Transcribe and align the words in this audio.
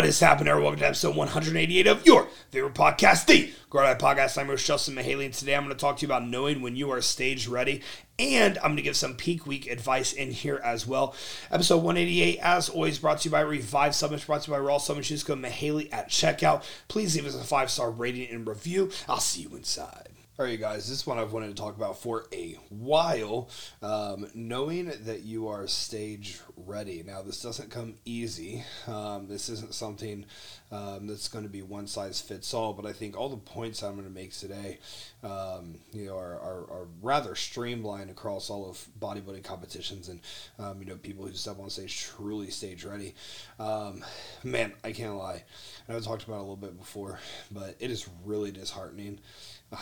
What 0.00 0.08
is 0.08 0.18
happening, 0.18 0.48
everyone? 0.48 0.72
Welcome 0.72 0.80
to 0.80 0.86
episode 0.86 1.14
188 1.14 1.86
of 1.86 2.06
your 2.06 2.26
favorite 2.50 2.72
podcast, 2.72 3.26
the 3.26 3.52
Grow 3.68 3.82
Podcast. 3.96 4.38
I'm 4.38 4.46
your 4.46 4.54
host, 4.54 4.64
Justin 4.64 4.94
Mihaly, 4.94 5.26
and 5.26 5.34
today 5.34 5.54
I'm 5.54 5.64
going 5.64 5.76
to 5.76 5.78
talk 5.78 5.98
to 5.98 6.06
you 6.06 6.08
about 6.08 6.26
knowing 6.26 6.62
when 6.62 6.74
you 6.74 6.90
are 6.90 7.02
stage 7.02 7.46
ready, 7.46 7.82
and 8.18 8.56
I'm 8.56 8.70
going 8.70 8.76
to 8.76 8.82
give 8.82 8.96
some 8.96 9.14
peak 9.14 9.46
week 9.46 9.70
advice 9.70 10.14
in 10.14 10.30
here 10.30 10.58
as 10.64 10.86
well. 10.86 11.14
Episode 11.50 11.82
188, 11.82 12.38
as 12.38 12.70
always, 12.70 12.98
brought 12.98 13.20
to 13.20 13.28
you 13.28 13.30
by 13.30 13.42
Revive 13.42 13.94
Summits, 13.94 14.24
brought 14.24 14.40
to 14.44 14.50
you 14.50 14.56
by 14.56 14.60
Raw 14.60 14.78
Summit 14.78 15.04
Shoes. 15.04 15.22
Go 15.22 15.36
Mihaly 15.36 15.92
at 15.92 16.08
checkout. 16.08 16.64
Please 16.88 17.14
leave 17.14 17.26
us 17.26 17.34
a 17.34 17.44
five 17.44 17.70
star 17.70 17.90
rating 17.90 18.30
and 18.30 18.48
review. 18.48 18.90
I'll 19.06 19.20
see 19.20 19.42
you 19.42 19.54
inside. 19.54 20.08
All 20.40 20.46
right, 20.46 20.52
you 20.52 20.56
guys, 20.56 20.88
this 20.88 21.00
is 21.00 21.06
one 21.06 21.18
I've 21.18 21.34
wanted 21.34 21.48
to 21.48 21.54
talk 21.54 21.76
about 21.76 22.00
for 22.00 22.24
a 22.32 22.56
while. 22.70 23.50
Um, 23.82 24.26
knowing 24.32 24.90
that 25.04 25.20
you 25.22 25.48
are 25.48 25.66
stage 25.66 26.40
ready. 26.56 27.02
Now, 27.06 27.20
this 27.20 27.42
doesn't 27.42 27.68
come 27.68 27.96
easy. 28.06 28.64
Um, 28.86 29.28
this 29.28 29.50
isn't 29.50 29.74
something 29.74 30.24
um, 30.72 31.06
that's 31.06 31.28
going 31.28 31.44
to 31.44 31.50
be 31.50 31.62
one 31.62 31.86
size 31.86 32.20
fits 32.20 32.54
all, 32.54 32.72
but 32.72 32.86
I 32.86 32.92
think 32.92 33.16
all 33.16 33.28
the 33.28 33.36
points 33.36 33.82
I'm 33.82 33.94
going 33.94 34.06
to 34.06 34.12
make 34.12 34.32
today, 34.32 34.78
um, 35.24 35.78
you 35.92 36.06
know, 36.06 36.16
are, 36.16 36.34
are, 36.34 36.60
are, 36.70 36.86
rather 37.02 37.34
streamlined 37.34 38.10
across 38.10 38.50
all 38.50 38.68
of 38.68 38.86
bodybuilding 39.00 39.42
competitions 39.42 40.08
and, 40.08 40.20
um, 40.58 40.80
you 40.80 40.86
know, 40.86 40.96
people 40.96 41.26
who 41.26 41.32
step 41.32 41.58
on 41.58 41.70
stage 41.70 42.04
truly 42.04 42.50
stage 42.50 42.84
ready. 42.84 43.14
Um, 43.58 44.04
man, 44.44 44.72
I 44.84 44.92
can't 44.92 45.16
lie. 45.16 45.44
I 45.88 45.96
I 45.96 46.00
talked 46.00 46.24
about 46.24 46.36
it 46.36 46.38
a 46.38 46.42
little 46.42 46.56
bit 46.56 46.78
before, 46.78 47.18
but 47.50 47.76
it 47.80 47.90
is 47.90 48.08
really 48.24 48.52
disheartening. 48.52 49.18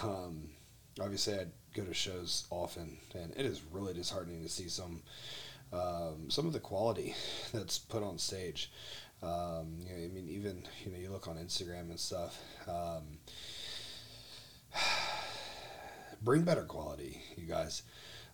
Um, 0.02 0.48
obviously, 1.00 1.34
I 1.34 1.46
go 1.74 1.84
to 1.84 1.94
shows 1.94 2.46
often, 2.50 2.96
and 3.14 3.32
it 3.36 3.44
is 3.44 3.60
really 3.72 3.94
disheartening 3.94 4.42
to 4.42 4.48
see 4.48 4.68
some 4.68 5.02
um, 5.72 6.30
some 6.30 6.46
of 6.46 6.52
the 6.52 6.60
quality 6.60 7.14
that's 7.52 7.78
put 7.78 8.02
on 8.02 8.18
stage. 8.18 8.70
Um, 9.22 9.76
you 9.80 9.88
know, 9.88 10.04
I 10.04 10.08
mean, 10.08 10.28
even 10.28 10.62
you 10.84 10.92
know, 10.92 10.98
you 10.98 11.10
look 11.10 11.28
on 11.28 11.36
Instagram 11.36 11.90
and 11.90 11.98
stuff. 11.98 12.38
Um, 12.68 13.18
bring 16.22 16.42
better 16.42 16.64
quality, 16.64 17.22
you 17.36 17.46
guys. 17.46 17.82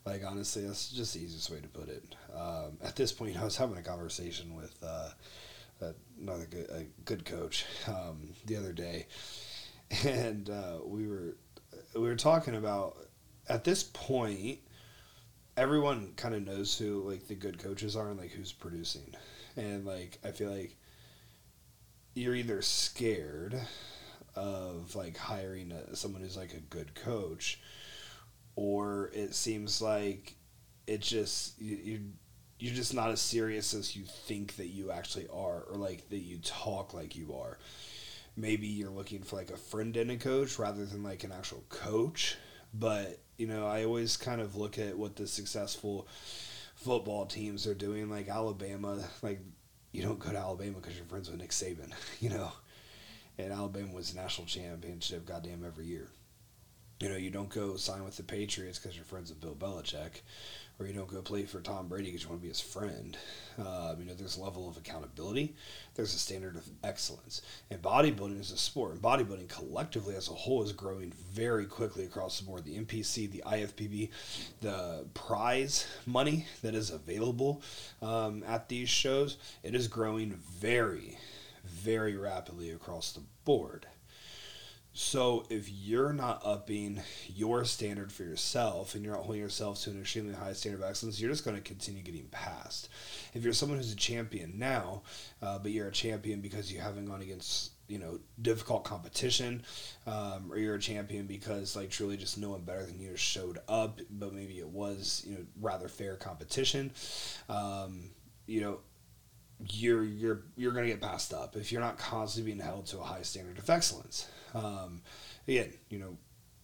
Like 0.05 0.23
honestly, 0.27 0.67
that's 0.67 0.91
just 0.91 1.15
the 1.15 1.21
easiest 1.21 1.51
way 1.51 1.61
to 1.61 1.69
put 1.69 1.89
it. 1.89 2.15
Um, 2.35 2.79
at 2.83 2.97
this 2.97 3.13
point, 3.13 3.37
I 3.41 3.45
was 3.45 3.57
having 3.57 3.79
a 3.79 3.83
conversation 3.83 4.55
with 4.55 4.77
uh, 4.83 5.11
another 6.21 6.47
good, 6.47 6.69
a 6.71 6.85
good 7.05 7.25
coach 7.25 7.65
um, 7.89 8.35
the 8.47 8.57
other 8.57 8.73
day, 8.73 9.07
and 10.05 10.51
uh, 10.51 10.79
we 10.85 11.07
were 11.07 11.37
we 11.95 12.03
were 12.03 12.17
talking 12.17 12.57
about 12.57 12.97
at 13.49 13.65
this 13.65 13.83
point 13.83 14.59
everyone 15.57 16.13
kind 16.17 16.35
of 16.35 16.45
knows 16.45 16.77
who 16.77 17.09
like 17.09 17.29
the 17.29 17.35
good 17.35 17.59
coaches 17.59 17.97
are 17.97 18.11
and 18.11 18.19
like 18.19 18.31
who's 18.31 18.53
producing 18.53 19.15
and 19.57 19.85
like 19.85 20.19
i 20.25 20.31
feel 20.31 20.51
like 20.51 20.77
you're 22.15 22.35
either 22.35 22.63
scared 22.63 23.61
of 24.37 24.95
like 24.95 25.17
hiring 25.17 25.73
a, 25.73 25.97
someone 25.97 26.23
who's 26.23 26.37
like 26.37 26.55
a 26.55 26.61
good 26.61 26.95
coach 26.95 27.61
or 28.57 29.11
it 29.13 29.35
seems 29.35 29.83
like 29.83 30.35
it 30.87 31.01
just 31.01 31.61
you, 31.61 31.77
you 31.77 32.01
you're 32.59 32.75
just 32.75 32.95
not 32.95 33.11
as 33.11 33.21
serious 33.21 33.75
as 33.75 33.97
you 33.97 34.05
think 34.05 34.57
that 34.57 34.69
you 34.69 34.91
actually 34.91 35.27
are 35.29 35.63
or 35.63 35.77
like 35.77 36.09
that 36.09 36.19
you 36.19 36.39
talk 36.39 36.95
like 36.95 37.17
you 37.17 37.35
are 37.35 37.59
maybe 38.37 38.67
you're 38.67 38.91
looking 38.91 39.23
for 39.23 39.37
like 39.37 39.51
a 39.51 39.57
friend 39.57 39.97
and 39.97 40.11
a 40.11 40.17
coach 40.17 40.59
rather 40.59 40.85
than 40.85 41.03
like 41.03 41.25
an 41.25 41.33
actual 41.33 41.65
coach. 41.69 42.37
But, 42.73 43.21
you 43.37 43.47
know, 43.47 43.67
I 43.67 43.85
always 43.85 44.17
kind 44.17 44.41
of 44.41 44.57
look 44.57 44.79
at 44.79 44.99
what 44.99 45.17
the 45.17 45.27
successful 45.27 46.09
football 46.75 47.27
teams 47.27 47.67
are 47.67 47.75
doing, 47.75 48.11
like 48.11 48.29
Alabama. 48.29 48.99
Like, 49.23 49.41
you 49.93 50.03
don't 50.03 50.19
go 50.19 50.31
to 50.31 50.39
Alabama 50.39 50.79
because 50.81 50.97
you're 50.97 51.07
friends 51.07 51.31
with 51.31 51.41
Nick 51.41 51.51
Saban, 51.51 51.93
you 52.21 52.31
know. 52.31 52.53
And 53.39 53.53
Alabama 53.53 53.93
was 53.93 54.15
national 54.15 54.47
championship 54.47 55.27
goddamn 55.27 55.65
every 55.67 55.87
year. 55.87 56.09
You 57.01 57.09
know, 57.09 57.17
you 57.17 57.31
don't 57.31 57.51
go 57.51 57.77
sign 57.77 58.05
with 58.05 58.17
the 58.17 58.23
Patriots 58.23 58.79
because 58.79 58.97
you're 58.97 59.05
friends 59.05 59.31
with 59.31 59.41
Bill 59.41 59.55
Belichick 59.55 60.21
or 60.79 60.87
you 60.87 60.93
don't 60.93 61.09
go 61.09 61.23
play 61.23 61.45
for 61.45 61.61
Tom 61.61 61.87
Brady 61.87 62.07
because 62.07 62.23
you 62.23 62.29
want 62.29 62.41
to 62.41 62.43
be 62.43 62.49
his 62.49 62.61
friend. 62.61 63.17
Um, 63.59 63.97
you 64.01 64.07
know, 64.07 64.15
there's 64.15 64.37
a 64.37 64.43
level 64.43 64.69
of 64.69 64.77
accountability. 64.77 65.55
There's 65.95 66.15
a 66.15 66.19
standard 66.19 66.57
of 66.57 66.69
excellence. 66.83 67.43
And 67.71 67.81
bodybuilding 67.81 68.41
is 68.41 68.51
a 68.51 68.57
sport. 68.57 68.93
And 68.93 69.01
bodybuilding 69.01 69.49
collectively 69.49 70.17
as 70.17 70.29
a 70.29 70.33
whole 70.33 70.65
is 70.65 70.73
growing 70.73 71.13
very 71.33 71.67
quickly 71.67 72.05
across 72.05 72.41
the 72.41 72.47
board. 72.47 72.65
The 72.65 72.77
NPC, 72.77 73.31
the 73.31 73.45
IFBB, 73.47 74.11
the 74.63 75.07
prize 75.15 75.87
money 76.07 76.47
that 76.63 76.75
is 76.75 76.91
available 76.91 77.63
um, 78.03 78.43
at 78.45 78.69
these 78.69 78.89
shows, 78.89 79.37
it 79.63 79.77
is 79.77 79.87
growing 79.87 80.31
very, 80.59 81.19
very 81.65 82.17
rapidly 82.17 82.71
across 82.71 83.13
the 83.13 83.23
board. 83.45 83.87
So 84.97 85.45
if 85.51 85.69
you're 85.69 86.13
not 86.13 86.43
upping 86.45 87.03
your 87.27 87.65
standard 87.65 88.13
for 88.13 88.23
yourself 88.23 88.95
and 88.95 89.05
you're 89.05 89.15
not 89.15 89.25
holding 89.25 89.43
yourself 89.43 89.81
to 89.81 89.91
an 89.91 90.01
extremely 90.01 90.35
high 90.35 90.53
standard 90.53 90.83
of 90.83 90.89
excellence, 90.89 91.21
you're 91.21 91.33
just 91.33 91.45
going 91.45 91.57
to 91.57 91.63
continue 91.63 92.01
getting 92.01 92.29
passed. 92.31 92.89
If 93.35 93.43
you're 93.43 93.53
someone 93.53 93.79
who's 93.79 93.93
a 93.93 93.97
champion 93.97 94.57
now, 94.57 95.03
uh, 95.43 95.59
but 95.59 95.73
you're 95.73 95.89
a 95.89 95.93
champion 95.93 96.41
because 96.41 96.73
you 96.73 96.79
haven't 96.79 97.07
gone 97.07 97.23
against 97.23 97.73
you 97.89 97.99
know 97.99 98.21
difficult 98.41 98.85
competition, 98.85 99.65
um, 100.07 100.51
or 100.51 100.59
you're 100.59 100.77
a 100.77 100.81
champion 100.81 101.27
because 101.27 101.75
like 101.75 101.91
truly 101.91 102.17
just 102.17 102.39
no 102.39 102.51
one 102.51 102.63
better 102.63 102.87
than 102.87 103.01
you 103.01 103.17
showed 103.17 103.59
up, 103.69 104.01
but 104.09 104.33
maybe 104.33 104.61
it 104.61 104.69
was 104.69 105.25
you 105.27 105.35
know 105.35 105.45
rather 105.61 105.89
fair 105.89 106.15
competition. 106.15 106.93
Um, 107.49 108.11
you 108.47 108.61
know 108.61 108.79
you're 109.71 110.05
you're 110.05 110.43
you're 110.57 110.73
going 110.73 110.85
to 110.85 110.91
get 110.91 111.01
passed 111.01 111.33
up 111.33 111.57
if 111.57 111.71
you're 111.73 111.81
not 111.81 111.99
constantly 111.99 112.53
being 112.53 112.65
held 112.65 112.87
to 112.87 112.99
a 112.99 113.05
high 113.05 113.23
standard 113.23 113.59
of 113.59 113.69
excellence. 113.71 114.29
Um, 114.55 115.03
again, 115.47 115.73
you 115.89 115.99
know, 115.99 116.17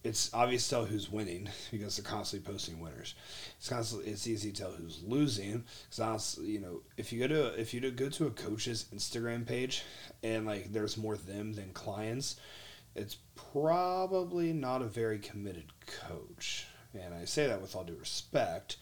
it's 0.03 0.33
obvious 0.33 0.65
to 0.65 0.71
tell 0.71 0.85
who's 0.85 1.11
winning 1.11 1.49
because 1.71 1.97
they're 1.97 2.11
constantly 2.11 2.51
posting 2.51 2.81
winners. 2.81 3.15
It's 3.59 3.69
constantly 3.69 4.11
it's 4.11 4.27
easy 4.27 4.53
to 4.53 4.63
tell 4.63 4.73
who's 4.73 5.03
losing 5.03 5.65
because 5.85 6.01
honestly, 6.01 6.47
you 6.47 6.61
know, 6.61 6.81
if 6.97 7.13
you 7.13 7.21
go 7.21 7.29
to 7.29 7.61
if 7.61 7.75
you 7.75 7.91
go 7.91 8.09
to 8.09 8.27
a 8.27 8.31
coach's 8.31 8.87
Instagram 8.95 9.47
page 9.47 9.83
and 10.23 10.47
like 10.47 10.73
there's 10.73 10.97
more 10.97 11.17
them 11.17 11.53
than 11.53 11.73
clients, 11.73 12.37
it's 12.95 13.17
probably 13.53 14.53
not 14.53 14.83
a 14.83 14.87
very 14.87 15.19
committed 15.19 15.73
coach. 15.87 16.67
And 16.95 17.15
I 17.15 17.25
say 17.25 17.47
that 17.47 17.61
with 17.61 17.77
all 17.77 17.85
due 17.85 17.95
respect 17.95 18.77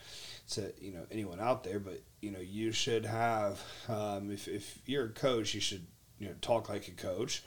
to 0.50 0.72
you 0.80 0.92
know 0.92 1.06
anyone 1.10 1.40
out 1.40 1.64
there, 1.64 1.78
but 1.78 2.00
you 2.20 2.30
know 2.30 2.40
you 2.40 2.72
should 2.72 3.04
have 3.04 3.62
um, 3.88 4.30
if 4.30 4.48
if 4.48 4.78
you're 4.86 5.06
a 5.06 5.10
coach, 5.10 5.54
you 5.54 5.60
should 5.60 5.86
you 6.18 6.28
know 6.28 6.34
talk 6.40 6.68
like 6.68 6.88
a 6.88 6.92
coach. 6.92 7.42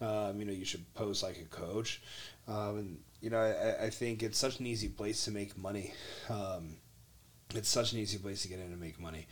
Um, 0.00 0.38
you 0.40 0.44
know 0.44 0.52
you 0.52 0.64
should 0.64 0.92
post 0.94 1.22
like 1.22 1.38
a 1.38 1.44
coach, 1.44 2.02
um, 2.48 2.78
and 2.78 2.98
you 3.20 3.30
know 3.30 3.38
I, 3.38 3.86
I 3.86 3.90
think 3.90 4.22
it's 4.22 4.38
such 4.38 4.60
an 4.60 4.66
easy 4.66 4.88
place 4.88 5.24
to 5.24 5.30
make 5.30 5.56
money. 5.56 5.94
Um, 6.28 6.76
it's 7.54 7.68
such 7.68 7.92
an 7.92 7.98
easy 7.98 8.18
place 8.18 8.42
to 8.42 8.48
get 8.48 8.58
in 8.58 8.66
and 8.66 8.80
make 8.80 8.98
money. 8.98 9.26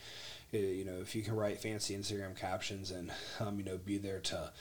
Uh, 0.53 0.57
you 0.57 0.83
know, 0.83 0.97
if 1.01 1.15
you 1.15 1.21
can 1.21 1.35
write 1.35 1.59
fancy 1.59 1.95
Instagram 1.95 2.35
captions 2.35 2.91
and 2.91 3.11
um, 3.39 3.57
you 3.57 3.63
know 3.63 3.77
be 3.77 3.97
there 3.97 4.19
to, 4.19 4.51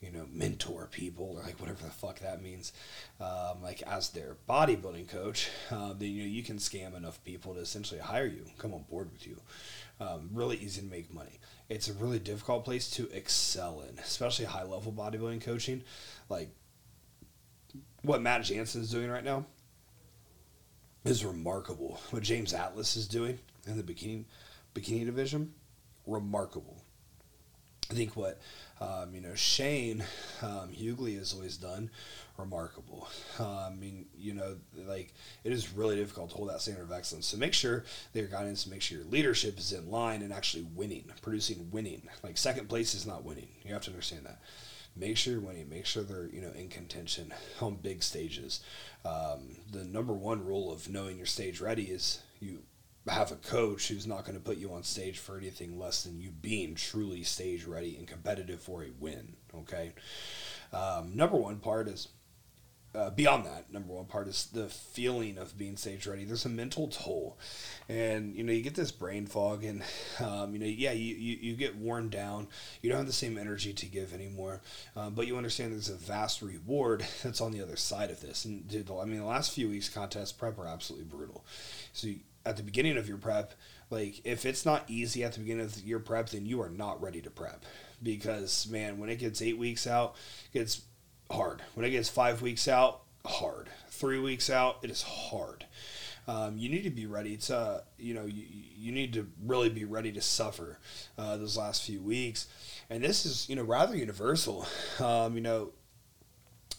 you 0.00 0.10
know, 0.10 0.26
mentor 0.32 0.88
people 0.90 1.36
or 1.36 1.42
like 1.42 1.60
whatever 1.60 1.84
the 1.84 1.90
fuck 1.90 2.18
that 2.18 2.42
means, 2.42 2.72
um, 3.20 3.62
like 3.62 3.80
as 3.82 4.10
their 4.10 4.36
bodybuilding 4.48 5.08
coach, 5.08 5.48
uh, 5.70 5.92
then 5.92 6.10
you 6.10 6.22
know 6.22 6.28
you 6.28 6.42
can 6.42 6.56
scam 6.56 6.96
enough 6.96 7.22
people 7.24 7.54
to 7.54 7.60
essentially 7.60 8.00
hire 8.00 8.26
you, 8.26 8.44
come 8.58 8.74
on 8.74 8.82
board 8.90 9.10
with 9.12 9.26
you. 9.26 9.40
Um, 10.00 10.30
really 10.32 10.56
easy 10.56 10.82
to 10.82 10.86
make 10.86 11.14
money. 11.14 11.38
It's 11.68 11.88
a 11.88 11.92
really 11.94 12.18
difficult 12.18 12.64
place 12.64 12.90
to 12.90 13.08
excel 13.10 13.84
in, 13.88 13.98
especially 13.98 14.44
high 14.46 14.64
level 14.64 14.92
bodybuilding 14.92 15.42
coaching, 15.42 15.84
like 16.28 16.50
what 18.02 18.20
Matt 18.20 18.44
Jansen 18.44 18.82
is 18.82 18.90
doing 18.90 19.10
right 19.10 19.24
now 19.24 19.46
is 21.04 21.24
remarkable. 21.24 22.00
What 22.10 22.22
James 22.22 22.52
Atlas 22.52 22.96
is 22.96 23.06
doing 23.08 23.38
in 23.66 23.76
the 23.76 23.82
bikini 23.82 24.24
bikini 24.76 25.06
division, 25.06 25.52
remarkable. 26.06 26.82
I 27.90 27.94
think 27.94 28.16
what 28.16 28.40
um, 28.80 29.14
you 29.14 29.20
know 29.20 29.34
Shane 29.34 30.02
um, 30.42 30.70
Hughley 30.70 31.16
has 31.18 31.32
always 31.32 31.56
done, 31.56 31.90
remarkable. 32.36 33.08
Uh, 33.38 33.68
I 33.70 33.74
mean, 33.74 34.06
you 34.16 34.34
know, 34.34 34.56
like 34.86 35.14
it 35.44 35.52
is 35.52 35.72
really 35.72 35.96
difficult 35.96 36.30
to 36.30 36.36
hold 36.36 36.48
that 36.50 36.60
standard 36.60 36.84
of 36.84 36.92
excellence. 36.92 37.26
So 37.26 37.36
make 37.36 37.54
sure 37.54 37.84
that 38.12 38.18
your 38.18 38.28
guidance, 38.28 38.66
make 38.66 38.82
sure 38.82 38.98
your 38.98 39.06
leadership 39.06 39.58
is 39.58 39.72
in 39.72 39.90
line 39.90 40.22
and 40.22 40.32
actually 40.32 40.66
winning, 40.74 41.04
producing 41.22 41.70
winning. 41.70 42.02
Like 42.22 42.38
second 42.38 42.68
place 42.68 42.94
is 42.94 43.06
not 43.06 43.24
winning. 43.24 43.48
You 43.64 43.72
have 43.72 43.82
to 43.82 43.90
understand 43.90 44.26
that. 44.26 44.40
Make 44.96 45.16
sure 45.16 45.34
you're 45.34 45.42
winning. 45.42 45.68
Make 45.68 45.86
sure 45.86 46.02
they're 46.02 46.28
you 46.32 46.40
know 46.40 46.52
in 46.56 46.68
contention 46.68 47.32
on 47.60 47.76
big 47.76 48.02
stages. 48.02 48.60
Um, 49.04 49.58
the 49.70 49.84
number 49.84 50.12
one 50.12 50.44
rule 50.44 50.72
of 50.72 50.88
knowing 50.88 51.18
your 51.18 51.26
stage 51.26 51.60
ready 51.60 51.84
is 51.84 52.20
you 52.40 52.62
have 53.08 53.32
a 53.32 53.36
coach 53.36 53.88
who's 53.88 54.06
not 54.06 54.24
going 54.24 54.36
to 54.36 54.42
put 54.42 54.58
you 54.58 54.72
on 54.72 54.82
stage 54.82 55.18
for 55.18 55.36
anything 55.36 55.78
less 55.78 56.02
than 56.04 56.20
you 56.20 56.30
being 56.30 56.74
truly 56.74 57.22
stage 57.22 57.64
ready 57.64 57.96
and 57.96 58.06
competitive 58.06 58.60
for 58.60 58.82
a 58.82 58.90
win. 58.98 59.34
Okay. 59.54 59.92
Um, 60.72 61.14
number 61.14 61.36
one 61.36 61.58
part 61.58 61.88
is 61.88 62.08
uh, 62.96 63.10
beyond 63.10 63.44
that, 63.44 63.70
number 63.70 63.92
one 63.92 64.06
part 64.06 64.26
is 64.26 64.46
the 64.46 64.68
feeling 64.68 65.36
of 65.36 65.56
being 65.58 65.76
stage 65.76 66.06
ready. 66.06 66.24
There's 66.24 66.46
a 66.46 66.48
mental 66.48 66.88
toll, 66.88 67.38
and 67.90 68.34
you 68.34 68.42
know 68.42 68.52
you 68.52 68.62
get 68.62 68.74
this 68.74 68.90
brain 68.90 69.26
fog, 69.26 69.64
and 69.64 69.82
um, 70.18 70.54
you 70.54 70.58
know 70.58 70.66
yeah 70.66 70.92
you, 70.92 71.14
you, 71.14 71.36
you 71.40 71.56
get 71.56 71.76
worn 71.76 72.08
down. 72.08 72.48
You 72.80 72.88
don't 72.88 72.98
have 72.98 73.06
the 73.06 73.12
same 73.12 73.36
energy 73.36 73.74
to 73.74 73.86
give 73.86 74.14
anymore, 74.14 74.62
um, 74.96 75.12
but 75.12 75.26
you 75.26 75.36
understand 75.36 75.72
there's 75.72 75.90
a 75.90 75.94
vast 75.94 76.40
reward 76.40 77.04
that's 77.22 77.42
on 77.42 77.52
the 77.52 77.60
other 77.60 77.76
side 77.76 78.10
of 78.10 78.20
this. 78.22 78.46
And 78.46 78.66
dude, 78.66 78.90
I 78.90 79.04
mean 79.04 79.18
the 79.18 79.26
last 79.26 79.52
few 79.52 79.68
weeks 79.68 79.90
contest 79.90 80.38
prep 80.38 80.58
are 80.58 80.66
absolutely 80.66 81.06
brutal. 81.06 81.44
So 81.92 82.06
you, 82.06 82.20
at 82.46 82.56
the 82.56 82.62
beginning 82.62 82.96
of 82.96 83.08
your 83.08 83.18
prep, 83.18 83.54
like 83.90 84.20
if 84.24 84.46
it's 84.46 84.64
not 84.64 84.84
easy 84.88 85.24
at 85.24 85.32
the 85.32 85.40
beginning 85.40 85.64
of 85.64 85.84
your 85.84 85.98
prep, 85.98 86.30
then 86.30 86.46
you 86.46 86.60
are 86.62 86.70
not 86.70 87.02
ready 87.02 87.20
to 87.22 87.30
prep 87.30 87.64
because 88.02 88.66
man, 88.68 88.98
when 88.98 89.10
it 89.10 89.16
gets 89.16 89.42
eight 89.42 89.58
weeks 89.58 89.86
out, 89.86 90.14
it 90.52 90.58
gets 90.58 90.82
hard. 91.30 91.62
When 91.74 91.84
it 91.84 91.90
gets 91.90 92.08
five 92.08 92.42
weeks 92.42 92.68
out, 92.68 93.02
hard. 93.24 93.68
Three 93.88 94.18
weeks 94.18 94.50
out, 94.50 94.78
it 94.82 94.90
is 94.90 95.02
hard. 95.02 95.66
Um, 96.28 96.58
you 96.58 96.68
need 96.68 96.82
to 96.82 96.90
be 96.90 97.06
ready 97.06 97.36
to, 97.36 97.84
you 97.98 98.14
know, 98.14 98.26
you, 98.26 98.44
you 98.76 98.92
need 98.92 99.12
to 99.12 99.28
really 99.44 99.68
be 99.68 99.84
ready 99.84 100.10
to 100.12 100.20
suffer 100.20 100.78
uh, 101.16 101.36
those 101.36 101.56
last 101.56 101.84
few 101.84 102.00
weeks. 102.00 102.48
And 102.90 103.02
this 103.02 103.24
is, 103.24 103.48
you 103.48 103.54
know, 103.56 103.62
rather 103.62 103.96
universal. 103.96 104.66
Um, 104.98 105.34
you 105.34 105.42
know, 105.42 105.72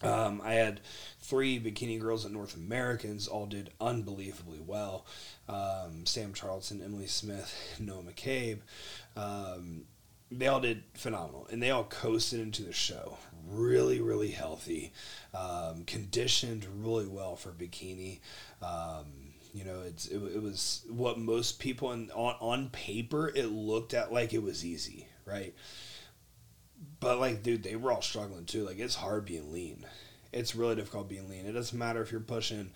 um, 0.02 0.40
I 0.44 0.54
had 0.54 0.80
three 1.28 1.60
bikini 1.60 2.00
girls 2.00 2.24
and 2.24 2.32
North 2.32 2.56
Americans, 2.56 3.28
all 3.28 3.46
did 3.46 3.70
unbelievably 3.80 4.60
well. 4.66 5.04
Um, 5.48 6.06
Sam 6.06 6.32
Charlton, 6.32 6.82
Emily 6.82 7.06
Smith, 7.06 7.76
Noah 7.78 8.02
McCabe. 8.02 8.60
Um, 9.16 9.84
they 10.30 10.46
all 10.46 10.60
did 10.60 10.82
phenomenal. 10.94 11.46
And 11.50 11.62
they 11.62 11.70
all 11.70 11.84
coasted 11.84 12.40
into 12.40 12.62
the 12.62 12.72
show. 12.72 13.18
Really 13.46 14.00
really 14.00 14.30
healthy 14.30 14.92
um, 15.32 15.84
conditioned 15.86 16.66
really 16.82 17.06
well 17.06 17.36
for 17.36 17.50
bikini. 17.50 18.20
Um, 18.62 19.06
you 19.54 19.64
know 19.64 19.80
it's 19.86 20.06
it, 20.06 20.18
it, 20.18 20.42
was 20.42 20.84
what 20.90 21.18
most 21.18 21.58
people 21.58 21.92
in, 21.92 22.10
on, 22.10 22.34
on 22.40 22.68
paper 22.68 23.32
it 23.34 23.46
looked 23.46 23.94
at 23.94 24.12
like 24.12 24.34
it 24.34 24.42
was 24.42 24.66
easy 24.66 25.08
right? 25.24 25.54
But 27.00 27.18
like 27.18 27.42
dude 27.42 27.62
they 27.62 27.76
were 27.76 27.90
all 27.90 28.02
struggling 28.02 28.44
too. 28.44 28.66
Like 28.66 28.78
it's 28.78 28.94
hard 28.94 29.24
being 29.24 29.50
lean 29.50 29.86
it's 30.32 30.54
really 30.54 30.74
difficult 30.76 31.08
being 31.08 31.28
lean 31.28 31.46
it 31.46 31.52
doesn't 31.52 31.78
matter 31.78 32.02
if 32.02 32.12
you're 32.12 32.20
pushing 32.20 32.70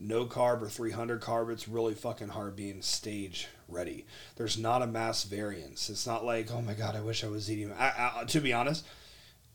no 0.00 0.24
carb 0.24 0.62
or 0.62 0.68
300 0.68 1.20
carb, 1.20 1.52
it's 1.52 1.68
really 1.68 1.94
fucking 1.94 2.28
hard 2.28 2.56
being 2.56 2.80
stage 2.80 3.48
ready. 3.68 4.06
There's 4.36 4.58
not 4.58 4.82
a 4.82 4.86
mass 4.86 5.24
variance. 5.24 5.90
It's 5.90 6.06
not 6.06 6.24
like, 6.24 6.50
oh 6.50 6.62
my 6.62 6.72
god, 6.72 6.96
I 6.96 7.02
wish 7.02 7.22
I 7.22 7.28
was 7.28 7.50
eating. 7.50 7.70
I, 7.72 8.12
I, 8.16 8.24
to 8.24 8.40
be 8.40 8.52
honest, 8.52 8.86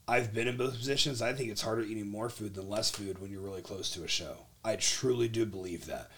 I've 0.08 0.34
been 0.34 0.48
in 0.48 0.56
both 0.56 0.78
positions. 0.78 1.22
I 1.22 1.34
think 1.34 1.50
it's 1.50 1.64
harder 1.64 1.82
eating 1.82 2.08
more 2.08 2.30
food 2.30 2.54
than 2.54 2.70
less 2.70 2.92
food 2.92 3.20
when 3.20 3.32
you're 3.32 3.42
really 3.42 3.64
close 3.64 3.90
to 3.92 4.04
a 4.04 4.08
show. 4.08 4.46
I 4.64 4.76
truly 4.76 5.28
do 5.28 5.46
believe 5.46 5.88
that. 5.88 6.12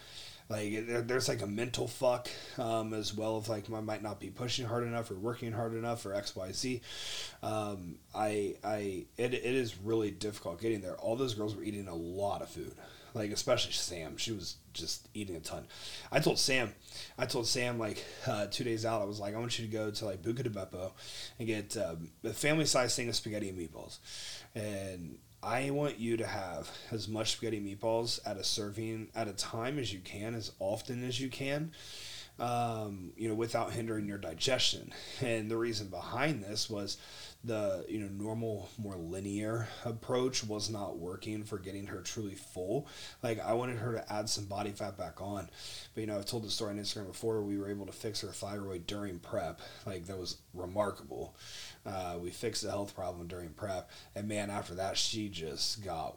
Like 0.49 0.87
there, 0.87 1.01
there's 1.01 1.27
like 1.27 1.41
a 1.41 1.47
mental 1.47 1.87
fuck 1.87 2.29
um, 2.57 2.93
as 2.93 3.13
well 3.13 3.37
of 3.37 3.49
like 3.49 3.69
I 3.71 3.81
might 3.81 4.01
not 4.01 4.19
be 4.19 4.29
pushing 4.29 4.65
hard 4.65 4.83
enough 4.83 5.11
or 5.11 5.15
working 5.15 5.51
hard 5.51 5.73
enough 5.73 6.05
or 6.05 6.13
X 6.13 6.35
Y 6.35 6.51
Z. 6.51 6.81
Um, 7.43 7.95
I 8.15 8.55
I 8.63 9.05
it, 9.17 9.33
it 9.33 9.43
is 9.43 9.77
really 9.77 10.11
difficult 10.11 10.61
getting 10.61 10.81
there. 10.81 10.95
All 10.95 11.15
those 11.15 11.33
girls 11.33 11.55
were 11.55 11.63
eating 11.63 11.87
a 11.87 11.95
lot 11.95 12.41
of 12.41 12.49
food 12.49 12.75
like 13.17 13.31
especially 13.31 13.73
Sam. 13.73 14.17
She 14.17 14.31
was 14.31 14.57
just 14.73 15.07
eating 15.13 15.35
a 15.35 15.39
ton. 15.39 15.65
I 16.11 16.19
told 16.19 16.39
Sam, 16.39 16.73
I 17.17 17.25
told 17.25 17.47
Sam 17.47 17.79
like 17.79 18.03
uh, 18.25 18.47
two 18.47 18.63
days 18.63 18.85
out, 18.85 19.01
I 19.01 19.05
was 19.05 19.19
like, 19.19 19.35
I 19.35 19.39
want 19.39 19.57
you 19.59 19.65
to 19.65 19.71
go 19.71 19.91
to 19.91 20.05
like 20.05 20.21
Buca 20.21 20.47
Beppo 20.47 20.91
and 21.39 21.47
get 21.47 21.75
um, 21.77 22.11
a 22.23 22.33
family 22.33 22.65
size 22.65 22.95
thing 22.95 23.09
of 23.09 23.15
spaghetti 23.15 23.49
and 23.49 23.57
meatballs, 23.57 23.97
and 24.55 25.17
I 25.43 25.69
want 25.69 25.99
you 25.99 26.17
to 26.17 26.27
have 26.27 26.69
as 26.91 27.07
much 27.07 27.33
spaghetti 27.33 27.59
meatballs 27.59 28.19
at 28.25 28.37
a 28.37 28.43
serving 28.43 29.09
at 29.15 29.27
a 29.27 29.33
time 29.33 29.77
as 29.79 29.93
you 29.93 29.99
can, 29.99 30.35
as 30.35 30.51
often 30.59 31.03
as 31.03 31.19
you 31.19 31.29
can. 31.29 31.71
Um, 32.39 33.13
you 33.17 33.27
know, 33.29 33.33
without 33.33 33.71
hindering 33.71 34.05
your 34.05 34.19
digestion. 34.19 34.93
And 35.21 35.49
the 35.49 35.57
reason 35.57 35.87
behind 35.87 36.43
this 36.43 36.69
was 36.69 36.97
the 37.43 37.85
you 37.87 37.99
know 37.99 38.07
normal 38.07 38.69
more 38.77 38.95
linear 38.95 39.67
approach 39.85 40.43
was 40.43 40.69
not 40.69 40.97
working 40.97 41.43
for 41.43 41.57
getting 41.57 41.87
her 41.87 42.01
truly 42.01 42.35
full. 42.35 42.87
Like 43.23 43.39
i 43.39 43.53
wanted 43.53 43.77
her 43.77 43.93
to 43.93 44.13
add 44.13 44.29
some 44.29 44.45
body 44.45 44.71
fat 44.71 44.97
back 44.97 45.21
on. 45.21 45.49
But 45.93 46.01
you 46.01 46.07
know 46.07 46.17
i've 46.17 46.25
told 46.25 46.43
the 46.43 46.49
story 46.49 46.71
on 46.71 46.79
instagram 46.79 47.07
before. 47.07 47.41
We 47.41 47.57
were 47.57 47.69
able 47.69 47.85
to 47.85 47.91
fix 47.91 48.21
her 48.21 48.29
thyroid 48.29 48.87
during 48.87 49.19
prep. 49.19 49.61
Like 49.85 50.05
that 50.05 50.17
was 50.17 50.37
remarkable. 50.53 51.35
Uh, 51.85 52.17
we 52.19 52.31
fixed 52.31 52.63
the 52.63 52.69
health 52.69 52.95
problem 52.95 53.27
during 53.27 53.49
prep. 53.49 53.89
And 54.15 54.27
man 54.27 54.49
after 54.49 54.75
that 54.75 54.97
she 54.97 55.29
just 55.29 55.83
got 55.83 56.15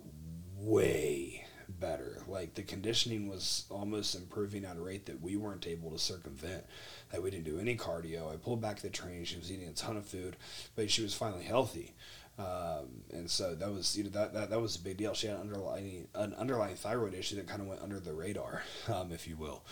way 0.57 1.47
better. 1.79 2.23
Like 2.27 2.55
the 2.55 2.63
conditioning 2.63 3.29
was 3.29 3.65
almost 3.71 4.15
improving 4.15 4.65
at 4.65 4.77
a 4.77 4.81
rate 4.81 5.07
that 5.07 5.21
we 5.21 5.37
weren't 5.37 5.67
able 5.67 5.91
to 5.91 5.99
circumvent. 5.99 6.65
That 7.13 7.23
we 7.23 7.31
didn't 7.31 7.45
do 7.45 7.59
any 7.59 7.77
cardio. 7.77 8.33
I 8.33 8.37
pulled 8.37 8.61
back 8.61 8.81
the 8.81 8.91
training. 8.91 9.25
She 9.25 9.37
was 9.37 9.51
eating 9.51 9.69
a 9.69 9.73
ton 9.73 9.97
of 9.97 10.07
food, 10.07 10.37
but 10.77 10.91
she 10.91 11.03
was 11.03 11.15
finally 11.15 11.45
healthy. 11.45 11.95
Um, 12.39 13.03
and 13.13 13.31
so 13.31 13.55
that 13.55 13.71
was 13.71 13.99
you 13.99 14.05
know 14.05 14.11
that, 14.11 14.33
that 14.33 14.51
that 14.51 14.61
was 14.61 14.77
a 14.77 14.81
big 14.81 14.97
deal. 14.97 15.13
She 15.13 15.27
had 15.27 15.37
an 15.37 15.43
underlying 15.43 16.09
an 16.15 16.35
underlying 16.35 16.77
thyroid 16.77 17.13
issue 17.13 17.37
that 17.37 17.47
kind 17.47 17.61
of 17.61 17.67
went 17.67 17.83
under 17.83 18.01
the 18.01 18.15
radar, 18.15 18.63
um, 18.89 19.13
if 19.13 19.29
you 19.29 19.37
will. 19.37 19.63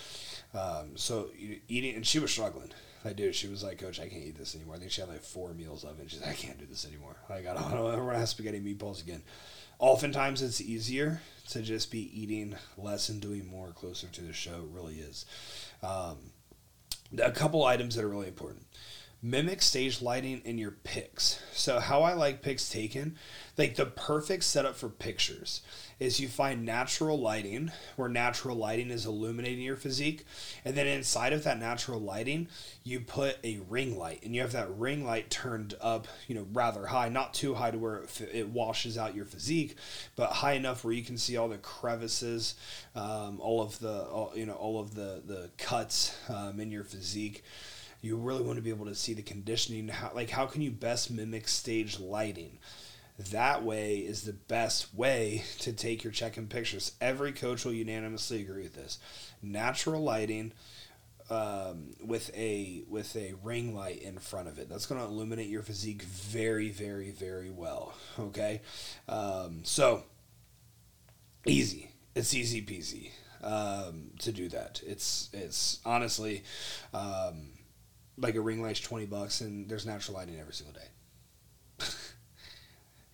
Um, 0.55 0.97
so 0.97 1.31
eating 1.37 1.95
and 1.95 2.07
she 2.07 2.19
was 2.19 2.31
struggling. 2.31 2.71
I 3.05 3.13
do. 3.13 3.33
She 3.33 3.47
was 3.47 3.63
like, 3.63 3.79
Coach, 3.79 4.01
I 4.01 4.09
can't 4.09 4.25
eat 4.25 4.37
this 4.37 4.57
anymore. 4.57 4.75
I 4.75 4.79
think 4.79 4.91
she 4.91 5.01
had 5.01 5.09
like 5.09 5.23
four 5.23 5.55
meals 5.55 5.85
of 5.85 6.01
it. 6.01 6.11
She's 6.11 6.21
like, 6.21 6.31
I 6.31 6.35
can't 6.35 6.59
do 6.59 6.67
this 6.67 6.85
anymore. 6.85 7.17
Like 7.31 7.47
I 7.47 7.55
don't, 7.55 7.65
I 7.65 7.71
don't 7.71 7.85
want 7.85 8.13
to 8.13 8.19
have 8.19 8.29
spaghetti 8.29 8.61
meatballs 8.61 9.01
again. 9.01 9.23
Oftentimes, 9.79 10.43
it's 10.43 10.61
easier 10.61 11.21
to 11.51 11.63
just 11.63 11.91
be 11.91 12.21
eating 12.21 12.57
less 12.77 13.09
and 13.09 13.21
doing 13.21 13.47
more 13.47 13.69
closer 13.69 14.07
to 14.09 14.21
the 14.23 14.33
show. 14.33 14.65
It 14.65 14.75
really 14.75 14.97
is. 14.97 15.25
Um, 15.83 16.17
a 17.23 17.31
couple 17.31 17.65
items 17.65 17.95
that 17.95 18.05
are 18.05 18.09
really 18.09 18.29
important 18.29 18.67
mimic 19.21 19.61
stage 19.63 20.01
lighting 20.01 20.41
in 20.45 20.59
your 20.59 20.71
pics. 20.71 21.43
So 21.53 21.81
how 21.81 22.03
I 22.03 22.13
like 22.13 22.43
pics 22.43 22.69
taken, 22.69 23.17
like 23.57 23.75
the 23.75 23.87
perfect 23.87 24.45
setup 24.45 24.77
for 24.77 24.89
pictures 24.89 25.63
is 25.99 26.21
you 26.21 26.29
find 26.29 26.65
natural 26.65 27.19
lighting 27.19 27.73
where 27.97 28.09
natural 28.09 28.57
lighting 28.57 28.91
is 28.91 29.05
illuminating 29.05 29.65
your 29.65 29.77
physique 29.77 30.25
and 30.65 30.77
then 30.77 30.87
inside 30.87 31.33
of 31.33 31.43
that 31.43 31.59
natural 31.59 32.01
lighting 32.01 32.47
you 32.85 33.01
put 33.01 33.37
a 33.43 33.59
ring 33.69 33.99
light 33.99 34.23
and 34.23 34.35
you 34.35 34.41
have 34.41 34.53
that 34.53 34.71
ring 34.71 35.05
light 35.05 35.29
turned 35.29 35.75
up 35.81 36.07
you 36.29 36.35
know 36.35 36.47
rather 36.53 36.87
high 36.87 37.09
not 37.09 37.35
too 37.35 37.55
high 37.55 37.71
to 37.73 37.79
where 37.79 37.97
it, 37.97 38.31
it 38.33 38.49
washes 38.49 38.97
out 38.97 39.17
your 39.17 39.25
physique 39.25 39.75
but 40.15 40.31
high 40.31 40.53
enough 40.53 40.85
where 40.85 40.95
you 40.95 41.03
can 41.03 41.19
see 41.19 41.37
all 41.37 41.49
the 41.49 41.59
crevices 41.59 42.55
um, 42.95 43.41
all 43.41 43.61
of 43.61 43.79
the 43.81 44.03
all, 44.05 44.33
you 44.37 44.47
know 44.47 44.55
all 44.55 44.79
of 44.79 44.95
the 44.95 45.21
the 45.27 45.51
cuts 45.59 46.17
um, 46.29 46.61
in 46.61 46.71
your 46.71 46.85
physique 46.85 47.43
you 48.01 48.17
really 48.17 48.43
want 48.43 48.57
to 48.57 48.63
be 48.63 48.71
able 48.71 48.87
to 48.87 48.95
see 48.95 49.15
the 49.15 49.23
conditioning 49.23 49.89
how 49.89 50.13
like 50.15 50.31
how 50.31 50.47
can 50.47 50.63
you 50.63 50.71
best 50.71 51.11
mimic 51.11 51.49
stage 51.49 51.99
lighting? 51.99 52.59
That 53.31 53.65
way 53.65 53.99
is 53.99 54.23
the 54.23 54.33
best 54.33 54.95
way 54.95 55.43
to 55.59 55.73
take 55.73 56.05
your 56.05 56.13
check-in 56.13 56.47
pictures. 56.47 56.93
Every 57.01 57.33
coach 57.33 57.65
will 57.65 57.73
unanimously 57.73 58.41
agree 58.41 58.63
with 58.63 58.77
this. 58.77 58.99
Natural 59.43 60.01
lighting 60.01 60.53
um, 61.29 61.95
with 62.01 62.31
a 62.37 62.85
with 62.89 63.17
a 63.17 63.35
ring 63.43 63.75
light 63.75 64.01
in 64.03 64.19
front 64.19 64.49
of 64.49 64.59
it. 64.59 64.69
That's 64.69 64.87
going 64.87 65.01
to 65.01 65.07
illuminate 65.07 65.49
your 65.49 65.63
physique 65.63 66.03
very 66.03 66.71
very 66.71 67.11
very 67.11 67.51
well 67.51 67.95
okay? 68.19 68.63
Um, 69.09 69.61
so 69.65 70.05
easy. 71.47 71.91
It's 72.15 72.35
easy 72.35 72.63
peasy 72.63 73.11
um, 73.43 74.11
to 74.21 74.33
do 74.33 74.49
that. 74.49 74.81
It's 74.87 75.29
it's 75.33 75.81
honestly 75.85 76.45
um, 76.95 77.58
like 78.19 78.35
a 78.35 78.41
ring 78.41 78.63
light's 78.63 78.81
20 78.81 79.07
bucks 79.07 79.41
and 79.41 79.69
there's 79.69 79.87
natural 79.87 80.17
lighting 80.17 80.39
every 80.41 80.55
single 80.55 80.75
day. 80.75 81.87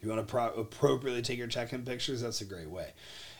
you 0.02 0.08
want 0.08 0.20
to 0.20 0.30
pro- 0.30 0.54
appropriately 0.54 1.22
take 1.22 1.38
your 1.38 1.46
check-in 1.46 1.84
pictures, 1.84 2.20
that's 2.20 2.40
a 2.40 2.44
great 2.44 2.70
way. 2.70 2.92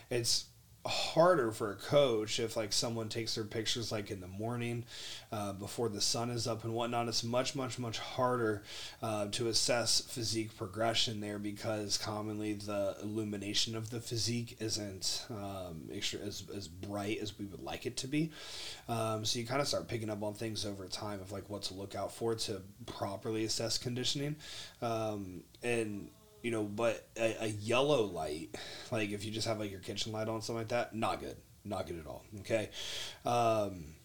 It's 0.09 0.45
harder 0.85 1.51
for 1.51 1.71
a 1.71 1.75
coach 1.75 2.39
if 2.39 2.55
like 2.55 2.71
someone 2.71 3.09
takes 3.09 3.35
their 3.35 3.43
pictures 3.43 3.91
like 3.91 4.11
in 4.11 4.21
the 4.21 4.27
morning 4.27 4.83
uh, 5.31 5.51
before 5.53 5.89
the 5.89 6.01
sun 6.01 6.29
is 6.29 6.47
up 6.47 6.63
and 6.63 6.73
whatnot. 6.73 7.07
It's 7.07 7.23
much 7.23 7.55
much 7.55 7.79
much 7.79 7.97
harder 7.97 8.63
uh, 9.01 9.27
to 9.31 9.47
assess 9.47 10.01
physique 10.01 10.55
progression 10.57 11.21
there 11.21 11.39
because 11.39 11.97
commonly 11.97 12.53
the 12.53 12.95
illumination 13.01 13.75
of 13.75 13.89
the 13.89 13.99
physique 13.99 14.57
isn't 14.59 15.25
um, 15.31 15.89
as, 15.91 16.43
as 16.55 16.67
bright 16.67 17.19
as 17.19 17.37
we 17.39 17.45
would 17.45 17.63
like 17.63 17.85
it 17.85 17.97
to 17.97 18.07
be. 18.07 18.31
Um, 18.87 19.25
so 19.25 19.39
you 19.39 19.45
kind 19.45 19.61
of 19.61 19.67
start 19.67 19.87
picking 19.87 20.09
up 20.09 20.21
on 20.21 20.33
things 20.33 20.65
over 20.65 20.85
time 20.87 21.19
of 21.19 21.31
like 21.31 21.49
what 21.49 21.63
to 21.63 21.73
look 21.73 21.95
out 21.95 22.13
for 22.13 22.35
to 22.35 22.61
properly 22.85 23.43
assess 23.45 23.77
conditioning. 23.77 24.35
Um, 24.81 25.43
and 25.63 26.09
you 26.45 26.51
know, 26.51 26.61
but 26.61 27.07
a, 27.17 27.45
a, 27.45 27.47
yellow 27.47 28.03
light, 28.03 28.55
like 28.91 29.09
if 29.09 29.25
you 29.25 29.31
just 29.31 29.47
have 29.47 29.59
like 29.59 29.71
your 29.71 29.79
kitchen 29.79 30.11
light 30.11 30.29
on, 30.29 30.43
something 30.43 30.59
like 30.59 30.67
that, 30.67 30.93
not 30.93 31.19
good, 31.19 31.35
not 31.63 31.87
good 31.87 31.97
at 31.97 32.05
all. 32.05 32.23
Okay. 32.41 32.69
Um, 33.25 33.95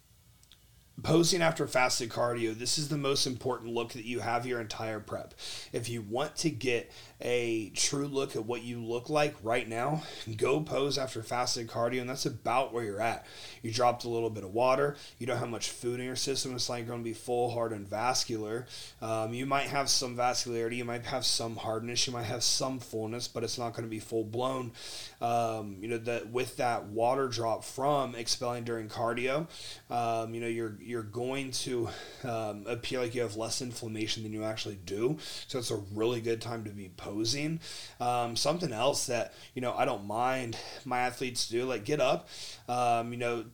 posing 1.02 1.40
after 1.40 1.66
fasted 1.66 2.10
cardio, 2.10 2.54
this 2.54 2.78
is 2.78 2.88
the 2.88 2.98
most 2.98 3.26
important 3.26 3.72
look 3.72 3.92
that 3.92 4.04
you 4.04 4.20
have 4.20 4.46
your 4.46 4.60
entire 4.60 5.00
prep. 5.00 5.34
If 5.72 5.88
you 5.88 6.02
want 6.02 6.36
to 6.36 6.50
get 6.50 6.90
a 7.22 7.70
true 7.70 8.06
look 8.06 8.36
at 8.36 8.46
what 8.46 8.62
you 8.62 8.82
look 8.82 9.10
like 9.10 9.34
right 9.42 9.68
now, 9.68 10.02
go 10.36 10.60
pose 10.60 10.98
after 10.98 11.22
fasted 11.22 11.68
cardio, 11.68 12.00
and 12.00 12.10
that's 12.10 12.26
about 12.26 12.72
where 12.72 12.84
you're 12.84 13.00
at. 13.00 13.26
You 13.62 13.72
dropped 13.72 14.04
a 14.04 14.08
little 14.08 14.30
bit 14.30 14.44
of 14.44 14.52
water, 14.52 14.96
you 15.18 15.26
don't 15.26 15.38
have 15.38 15.48
much 15.48 15.70
food 15.70 16.00
in 16.00 16.06
your 16.06 16.16
system, 16.16 16.54
it's 16.54 16.68
like 16.68 16.86
going 16.86 17.00
to 17.00 17.04
be 17.04 17.12
full, 17.12 17.50
hard, 17.50 17.72
and 17.72 17.88
vascular. 17.88 18.66
Um, 19.00 19.32
you 19.34 19.46
might 19.46 19.66
have 19.66 19.88
some 19.88 20.16
vascularity, 20.16 20.76
you 20.76 20.84
might 20.84 21.06
have 21.06 21.24
some 21.24 21.56
hardness, 21.56 22.06
you 22.06 22.12
might 22.12 22.24
have 22.24 22.42
some 22.42 22.78
fullness, 22.78 23.28
but 23.28 23.44
it's 23.44 23.58
not 23.58 23.72
going 23.74 23.84
to 23.84 23.90
be 23.90 24.00
full 24.00 24.24
blown. 24.24 24.72
Um, 25.20 25.76
you 25.80 25.88
know, 25.88 25.98
that 25.98 26.30
with 26.30 26.56
that 26.56 26.86
water 26.86 27.28
drop 27.28 27.64
from 27.64 28.14
expelling 28.14 28.64
during 28.64 28.88
cardio, 28.88 29.46
um, 29.90 30.34
you 30.34 30.40
know, 30.40 30.46
you're 30.46 30.76
you're 30.90 31.02
going 31.02 31.52
to 31.52 31.88
um, 32.24 32.64
appear 32.66 33.00
like 33.00 33.14
you 33.14 33.22
have 33.22 33.36
less 33.36 33.62
inflammation 33.62 34.24
than 34.24 34.32
you 34.32 34.44
actually 34.44 34.78
do. 34.84 35.16
So 35.46 35.58
it's 35.58 35.70
a 35.70 35.80
really 35.94 36.20
good 36.20 36.40
time 36.40 36.64
to 36.64 36.70
be 36.70 36.90
posing. 36.96 37.60
Um, 38.00 38.36
something 38.36 38.72
else 38.72 39.06
that 39.06 39.32
you 39.54 39.62
know 39.62 39.72
I 39.72 39.84
don't 39.84 40.06
mind 40.06 40.56
my 40.84 40.98
athletes 40.98 41.48
do 41.48 41.64
like 41.64 41.84
get 41.84 42.00
up, 42.00 42.28
um, 42.68 43.12
you 43.12 43.18
know 43.18 43.44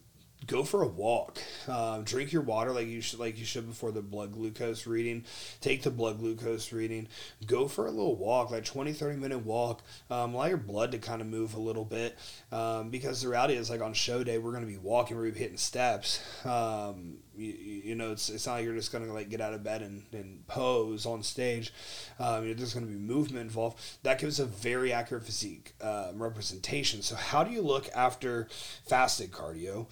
go 0.47 0.63
for 0.63 0.83
a 0.83 0.89
walk. 0.89 1.39
Um, 1.69 2.05
drink 2.05 2.33
your 2.33 2.43
water 2.43 2.73
like 2.73 2.87
you 2.87 3.01
should, 3.01 3.19
like 3.19 3.39
you 3.39 3.45
should 3.45 3.67
before 3.67 3.93
the 3.93 4.03
blood 4.03 4.33
glucose 4.33 4.87
reading. 4.87 5.25
Take 5.61 5.83
the 5.83 5.91
blood 5.91 6.19
glucose 6.19 6.73
reading. 6.73 7.09
Go 7.47 7.69
for 7.69 7.87
a 7.87 7.91
little 7.91 8.17
walk, 8.17 8.51
like 8.51 8.65
20, 8.65 8.93
30 8.93 9.19
minute 9.19 9.45
walk. 9.45 9.83
Um, 10.11 10.35
allow 10.35 10.47
your 10.47 10.57
blood 10.57 10.93
to 10.93 10.99
kind 10.99 11.21
of 11.21 11.27
move 11.27 11.55
a 11.55 11.61
little 11.61 11.85
bit. 11.85 12.19
Um, 12.53 12.91
because 12.91 13.23
the 13.23 13.29
reality 13.29 13.55
is, 13.55 13.71
like 13.71 13.81
on 13.81 13.93
show 13.95 14.23
day, 14.23 14.39
we're 14.39 14.53
going 14.53 14.65
to 14.65 14.71
be 14.71 14.79
walking, 14.79 15.17
we're 15.17 15.25
going 15.25 15.35
to 15.35 15.39
be 15.39 15.43
hitting 15.43 15.59
steps. 15.59 16.23
Um, 16.45 17.19
you, 17.37 17.53
you 17.53 17.95
know, 17.95 18.13
it's, 18.13 18.31
it's 18.31 18.47
not 18.47 18.55
like 18.55 18.65
you're 18.65 18.75
just 18.75 18.93
going 18.93 19.07
to 19.07 19.13
like 19.13 19.29
get 19.29 19.41
out 19.41 19.53
of 19.53 19.63
bed 19.63 19.83
and, 19.83 20.05
and 20.13 20.47
pose 20.47 21.07
on 21.07 21.23
stage. 21.23 21.73
Um, 22.19 22.47
there's 22.57 22.75
going 22.75 22.87
to 22.87 22.93
be 22.93 22.99
movement 22.99 23.43
involved. 23.43 23.81
That 24.03 24.19
gives 24.19 24.41
a 24.41 24.47
very 24.47 24.93
accurate 24.93 25.25
physique 25.25 25.75
um, 25.81 26.23
representation. 26.23 27.03
So, 27.03 27.17
how 27.17 27.45
do 27.45 27.51
you 27.51 27.63
look 27.63 27.89
after 27.95 28.49
fasted 28.87 29.33
cardio? 29.33 29.87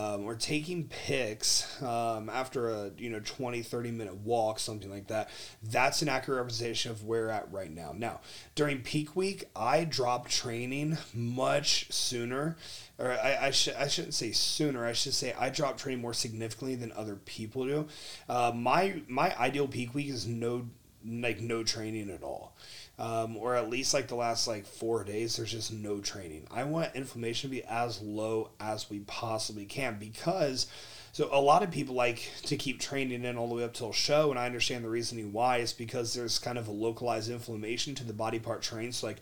Um, 0.00 0.24
or 0.24 0.34
taking 0.34 0.88
pics 0.88 1.82
um, 1.82 2.30
after 2.30 2.70
a 2.70 2.90
you 2.96 3.10
know 3.10 3.20
20, 3.20 3.62
30 3.62 3.90
minute 3.90 4.16
walk, 4.16 4.58
something 4.58 4.90
like 4.90 5.08
that. 5.08 5.30
That's 5.62 6.00
an 6.02 6.08
accurate 6.08 6.38
representation 6.38 6.90
of 6.90 7.04
where 7.04 7.22
we're 7.22 7.28
at 7.28 7.52
right 7.52 7.70
now. 7.70 7.92
Now, 7.94 8.20
during 8.54 8.80
peak 8.80 9.14
week, 9.14 9.44
I 9.54 9.84
drop 9.84 10.28
training 10.28 10.96
much 11.12 11.92
sooner 11.92 12.56
or 13.00 13.12
I, 13.12 13.46
I, 13.46 13.50
sh- 13.50 13.70
I 13.76 13.88
shouldn't 13.88 14.14
say 14.14 14.30
sooner. 14.32 14.84
I 14.84 14.92
should 14.92 15.14
say 15.14 15.34
I 15.38 15.48
drop 15.48 15.78
training 15.78 16.02
more 16.02 16.14
significantly 16.14 16.74
than 16.74 16.92
other 16.92 17.16
people 17.16 17.64
do. 17.64 17.88
Uh, 18.28 18.52
my 18.54 19.02
my 19.08 19.36
ideal 19.38 19.66
peak 19.66 19.94
week 19.94 20.08
is 20.08 20.26
no 20.26 20.68
like 21.04 21.40
no 21.40 21.64
training 21.64 22.10
at 22.10 22.22
all, 22.22 22.54
um, 23.00 23.36
or 23.36 23.56
at 23.56 23.70
least 23.70 23.94
like 23.94 24.08
the 24.08 24.14
last 24.14 24.46
like 24.46 24.66
four 24.66 25.02
days. 25.02 25.36
There's 25.36 25.50
just 25.50 25.72
no 25.72 26.00
training. 26.00 26.46
I 26.50 26.64
want 26.64 26.94
inflammation 26.94 27.48
to 27.48 27.56
be 27.56 27.64
as 27.64 28.00
low 28.00 28.50
as 28.60 28.90
we 28.90 29.00
possibly 29.00 29.64
can 29.64 29.98
because 29.98 30.66
so 31.12 31.28
a 31.32 31.40
lot 31.40 31.62
of 31.62 31.70
people 31.72 31.94
like 31.94 32.30
to 32.44 32.56
keep 32.56 32.78
training 32.78 33.24
in 33.24 33.36
all 33.36 33.48
the 33.48 33.54
way 33.54 33.64
up 33.64 33.74
till 33.74 33.92
show, 33.92 34.30
and 34.30 34.38
I 34.38 34.46
understand 34.46 34.84
the 34.84 34.88
reasoning 34.88 35.32
why. 35.32 35.58
Is 35.58 35.72
because 35.72 36.14
there's 36.14 36.38
kind 36.38 36.56
of 36.56 36.68
a 36.68 36.72
localized 36.72 37.30
inflammation 37.30 37.94
to 37.96 38.04
the 38.04 38.12
body 38.12 38.38
part 38.38 38.62
trained. 38.62 38.94
So 38.94 39.08
like 39.08 39.18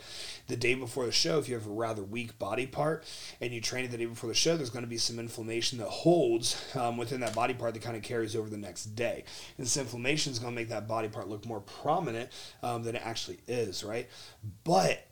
the 0.49 0.56
day 0.56 0.75
before 0.75 1.06
the 1.06 1.12
show, 1.12 1.38
if 1.38 1.49
you 1.49 1.54
have 1.54 1.66
a 1.66 1.70
rather 1.70 2.02
weak 2.02 2.38
body 2.38 2.66
part 2.66 3.04
and 3.40 3.52
you 3.52 3.61
train 3.61 3.85
it 3.85 3.90
the 3.90 3.97
day 3.97 4.04
before 4.04 4.28
the 4.28 4.35
show, 4.35 4.56
there's 4.56 4.70
going 4.70 4.85
to 4.85 4.88
be 4.88 4.99
some 4.99 5.18
inflammation 5.18 5.78
that 5.78 5.88
holds 5.88 6.62
um, 6.76 6.99
within 6.99 7.20
that 7.20 7.35
body 7.35 7.54
part 7.54 7.73
that 7.73 7.82
kind 7.82 7.97
of 7.97 8.02
carries 8.02 8.37
over 8.37 8.50
the 8.50 8.58
next 8.58 8.85
day. 8.94 9.25
And 9.56 9.64
this 9.64 9.76
inflammation 9.76 10.32
is 10.32 10.38
going 10.38 10.52
to 10.52 10.61
make 10.61 10.68
that 10.68 10.87
body 10.87 11.08
part 11.08 11.28
look 11.28 11.47
more 11.47 11.61
prominent 11.61 12.30
um, 12.62 12.82
than 12.82 12.97
it 12.97 13.02
actually 13.04 13.38
is, 13.49 13.67
right? 13.84 14.08
But 14.64 15.04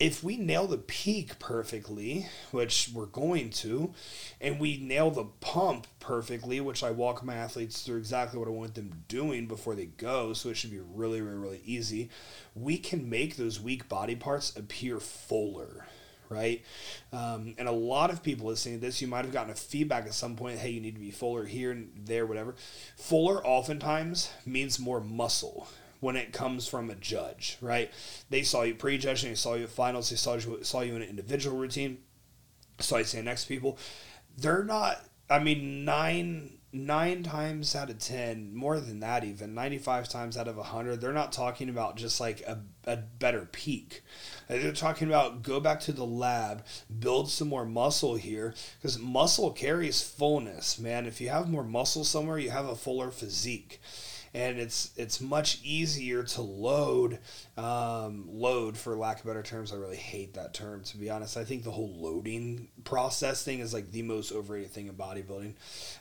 if 0.00 0.24
we 0.24 0.38
nail 0.38 0.66
the 0.66 0.78
peak 0.78 1.38
perfectly, 1.38 2.26
which 2.52 2.90
we're 2.94 3.04
going 3.04 3.50
to, 3.50 3.92
and 4.40 4.58
we 4.58 4.78
nail 4.78 5.10
the 5.10 5.26
pump 5.40 5.86
perfectly, 6.00 6.58
which 6.58 6.82
I 6.82 6.90
walk 6.90 7.22
my 7.22 7.34
athletes 7.34 7.82
through 7.82 7.98
exactly 7.98 8.38
what 8.38 8.48
I 8.48 8.52
want 8.52 8.74
them 8.74 9.04
doing 9.08 9.46
before 9.46 9.74
they 9.74 9.84
go, 9.84 10.32
so 10.32 10.48
it 10.48 10.56
should 10.56 10.70
be 10.70 10.80
really, 10.80 11.20
really, 11.20 11.36
really 11.36 11.60
easy, 11.66 12.08
we 12.54 12.78
can 12.78 13.10
make 13.10 13.36
those 13.36 13.60
weak 13.60 13.90
body 13.90 14.16
parts 14.16 14.56
appear 14.56 14.98
fuller. 14.98 15.86
Right, 16.30 16.64
um, 17.12 17.56
and 17.58 17.66
a 17.66 17.72
lot 17.72 18.10
of 18.10 18.22
people 18.22 18.46
listening 18.46 18.76
to 18.76 18.86
this, 18.86 19.02
you 19.02 19.08
might 19.08 19.24
have 19.24 19.34
gotten 19.34 19.50
a 19.50 19.56
feedback 19.56 20.06
at 20.06 20.14
some 20.14 20.36
point. 20.36 20.60
Hey, 20.60 20.70
you 20.70 20.80
need 20.80 20.94
to 20.94 21.00
be 21.00 21.10
fuller 21.10 21.44
here 21.44 21.72
and 21.72 21.90
there, 22.04 22.24
whatever. 22.24 22.54
Fuller 22.96 23.44
oftentimes 23.44 24.30
means 24.46 24.78
more 24.78 25.00
muscle 25.00 25.66
when 26.00 26.16
it 26.16 26.32
comes 26.32 26.66
from 26.66 26.90
a 26.90 26.94
judge, 26.94 27.58
right? 27.60 27.90
They 28.30 28.42
saw 28.42 28.62
you 28.62 28.74
pre-judging, 28.74 29.30
they 29.30 29.36
saw 29.36 29.54
you 29.54 29.64
at 29.64 29.70
finals, 29.70 30.10
they 30.10 30.16
saw 30.16 30.34
you 30.34 30.58
saw 30.62 30.80
you 30.80 30.96
in 30.96 31.02
an 31.02 31.08
individual 31.08 31.56
routine, 31.56 31.98
saw 32.78 32.96
you 32.96 33.04
say 33.04 33.22
next 33.22 33.42
to 33.44 33.48
people. 33.48 33.78
They're 34.36 34.64
not. 34.64 35.04
I 35.28 35.38
mean, 35.38 35.84
nine 35.84 36.58
nine 36.72 37.22
times 37.22 37.74
out 37.74 37.90
of 37.90 37.98
ten, 37.98 38.54
more 38.54 38.78
than 38.80 39.00
that 39.00 39.24
even, 39.24 39.54
ninety 39.54 39.78
five 39.78 40.08
times 40.08 40.36
out 40.36 40.48
of 40.48 40.56
hundred, 40.56 41.00
they're 41.00 41.12
not 41.12 41.32
talking 41.32 41.68
about 41.68 41.96
just 41.96 42.20
like 42.20 42.40
a, 42.42 42.60
a 42.84 42.96
better 42.96 43.48
peak. 43.50 44.02
They're 44.48 44.72
talking 44.72 45.08
about 45.08 45.42
go 45.42 45.60
back 45.60 45.80
to 45.80 45.92
the 45.92 46.06
lab, 46.06 46.64
build 46.98 47.30
some 47.30 47.48
more 47.48 47.66
muscle 47.66 48.14
here, 48.16 48.54
because 48.78 48.98
muscle 48.98 49.50
carries 49.50 50.02
fullness, 50.02 50.78
man. 50.78 51.06
If 51.06 51.20
you 51.20 51.28
have 51.28 51.50
more 51.50 51.64
muscle 51.64 52.04
somewhere, 52.04 52.38
you 52.38 52.50
have 52.50 52.66
a 52.66 52.76
fuller 52.76 53.10
physique 53.10 53.80
and 54.32 54.58
it's 54.58 54.92
it's 54.96 55.20
much 55.20 55.60
easier 55.64 56.22
to 56.22 56.42
load 56.42 57.18
um, 57.56 58.26
load 58.28 58.76
for 58.76 58.96
lack 58.96 59.20
of 59.20 59.26
better 59.26 59.42
terms. 59.42 59.72
I 59.72 59.76
really 59.76 59.96
hate 59.96 60.34
that 60.34 60.54
term 60.54 60.82
to 60.84 60.96
be 60.96 61.10
honest. 61.10 61.36
I 61.36 61.44
think 61.44 61.64
the 61.64 61.70
whole 61.72 61.92
loading 61.96 62.68
process 62.84 63.42
thing 63.42 63.60
is 63.60 63.74
like 63.74 63.90
the 63.90 64.02
most 64.02 64.32
overrated 64.32 64.70
thing 64.70 64.86
in 64.86 64.94
bodybuilding. 64.94 65.54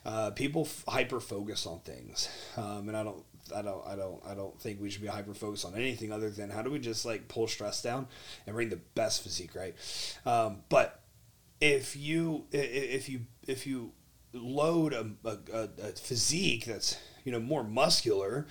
Uh, 0.06 0.32
people 0.32 0.64
f- 0.64 0.84
hyper 0.88 1.20
focus 1.20 1.66
on 1.66 1.80
things, 1.80 2.30
um, 2.58 2.88
and 2.88 2.96
I 2.96 3.04
don't 3.04 3.24
I 3.56 3.62
don't 3.62 3.86
I 3.88 3.96
don't 3.96 4.22
I 4.26 4.36
don't 4.36 4.60
think 4.62 4.80
we 4.80 4.90
should 4.90 5.02
be 5.02 5.08
hyper 5.08 5.34
focused 5.34 5.66
on 5.66 5.76
anything 5.76 6.12
other 6.12 6.30
than 6.30 6.50
how 6.50 6.62
do 6.62 6.70
we 6.70 6.80
just 6.80 7.06
like 7.06 7.28
pull 7.28 7.48
stress 7.48 7.82
down 7.82 8.08
and 8.46 8.56
bring 8.56 8.70
the 8.70 8.80
best 8.96 9.24
physique 9.24 9.56
right. 9.56 9.76
Um, 10.26 10.64
but 10.70 11.02
if 11.62 11.96
you 11.96 12.46
if 12.52 13.10
you 13.10 13.22
if 13.48 13.66
you 13.66 13.92
load 14.34 14.94
a, 14.94 15.10
a, 15.26 15.70
a 15.82 15.92
physique 15.94 16.66
that's 16.66 16.98
you 17.30 17.34
know 17.40 17.40
more 17.40 17.64
muscular, 17.64 18.48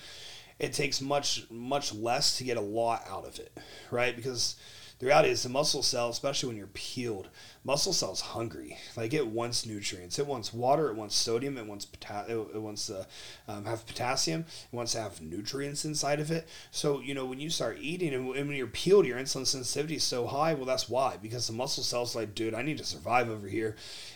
it 0.57 0.71
takes 0.71 1.01
much 1.01 1.45
much 1.51 1.93
less 1.93 2.37
to 2.37 2.45
get 2.45 2.55
a 2.55 2.61
lot 2.61 3.03
out 3.09 3.25
of 3.25 3.37
it, 3.37 3.51
right? 3.91 4.15
Because 4.15 4.55
the 4.99 5.05
reality 5.05 5.29
is 5.29 5.43
the 5.43 5.49
muscle 5.49 5.81
cell, 5.81 6.09
especially 6.09 6.47
when 6.49 6.57
you're 6.57 6.67
peeled, 6.67 7.29
muscle 7.63 7.93
cell's 7.93 8.19
hungry. 8.19 8.77
Like 8.97 9.13
it 9.13 9.27
wants 9.27 9.65
nutrients. 9.65 10.19
It 10.19 10.27
wants 10.27 10.53
water. 10.53 10.89
It 10.89 10.95
wants 10.95 11.15
sodium. 11.15 11.57
It 11.57 11.65
wants 11.65 11.85
pota- 11.85 12.29
It 12.29 12.61
wants 12.61 12.87
to 12.87 13.07
um, 13.47 13.65
have 13.65 13.85
potassium. 13.87 14.41
It 14.41 14.75
wants 14.75 14.91
to 14.93 14.99
have 15.01 15.21
nutrients 15.21 15.85
inside 15.85 16.19
of 16.19 16.31
it. 16.31 16.49
So 16.71 16.99
you 16.99 17.13
know 17.13 17.25
when 17.25 17.39
you 17.39 17.49
start 17.49 17.77
eating 17.79 18.13
and 18.13 18.27
when 18.27 18.51
you're 18.51 18.67
peeled, 18.67 19.05
your 19.05 19.17
insulin 19.17 19.47
sensitivity 19.47 19.95
is 19.95 20.03
so 20.03 20.27
high. 20.27 20.53
Well, 20.53 20.65
that's 20.65 20.89
why 20.89 21.17
because 21.21 21.47
the 21.47 21.53
muscle 21.53 21.83
cell's 21.83 22.15
like, 22.15 22.35
dude, 22.35 22.53
I 22.53 22.61
need 22.61 22.77
to 22.79 22.85
survive 22.85 23.29
over 23.29 23.47
here, 23.47 23.75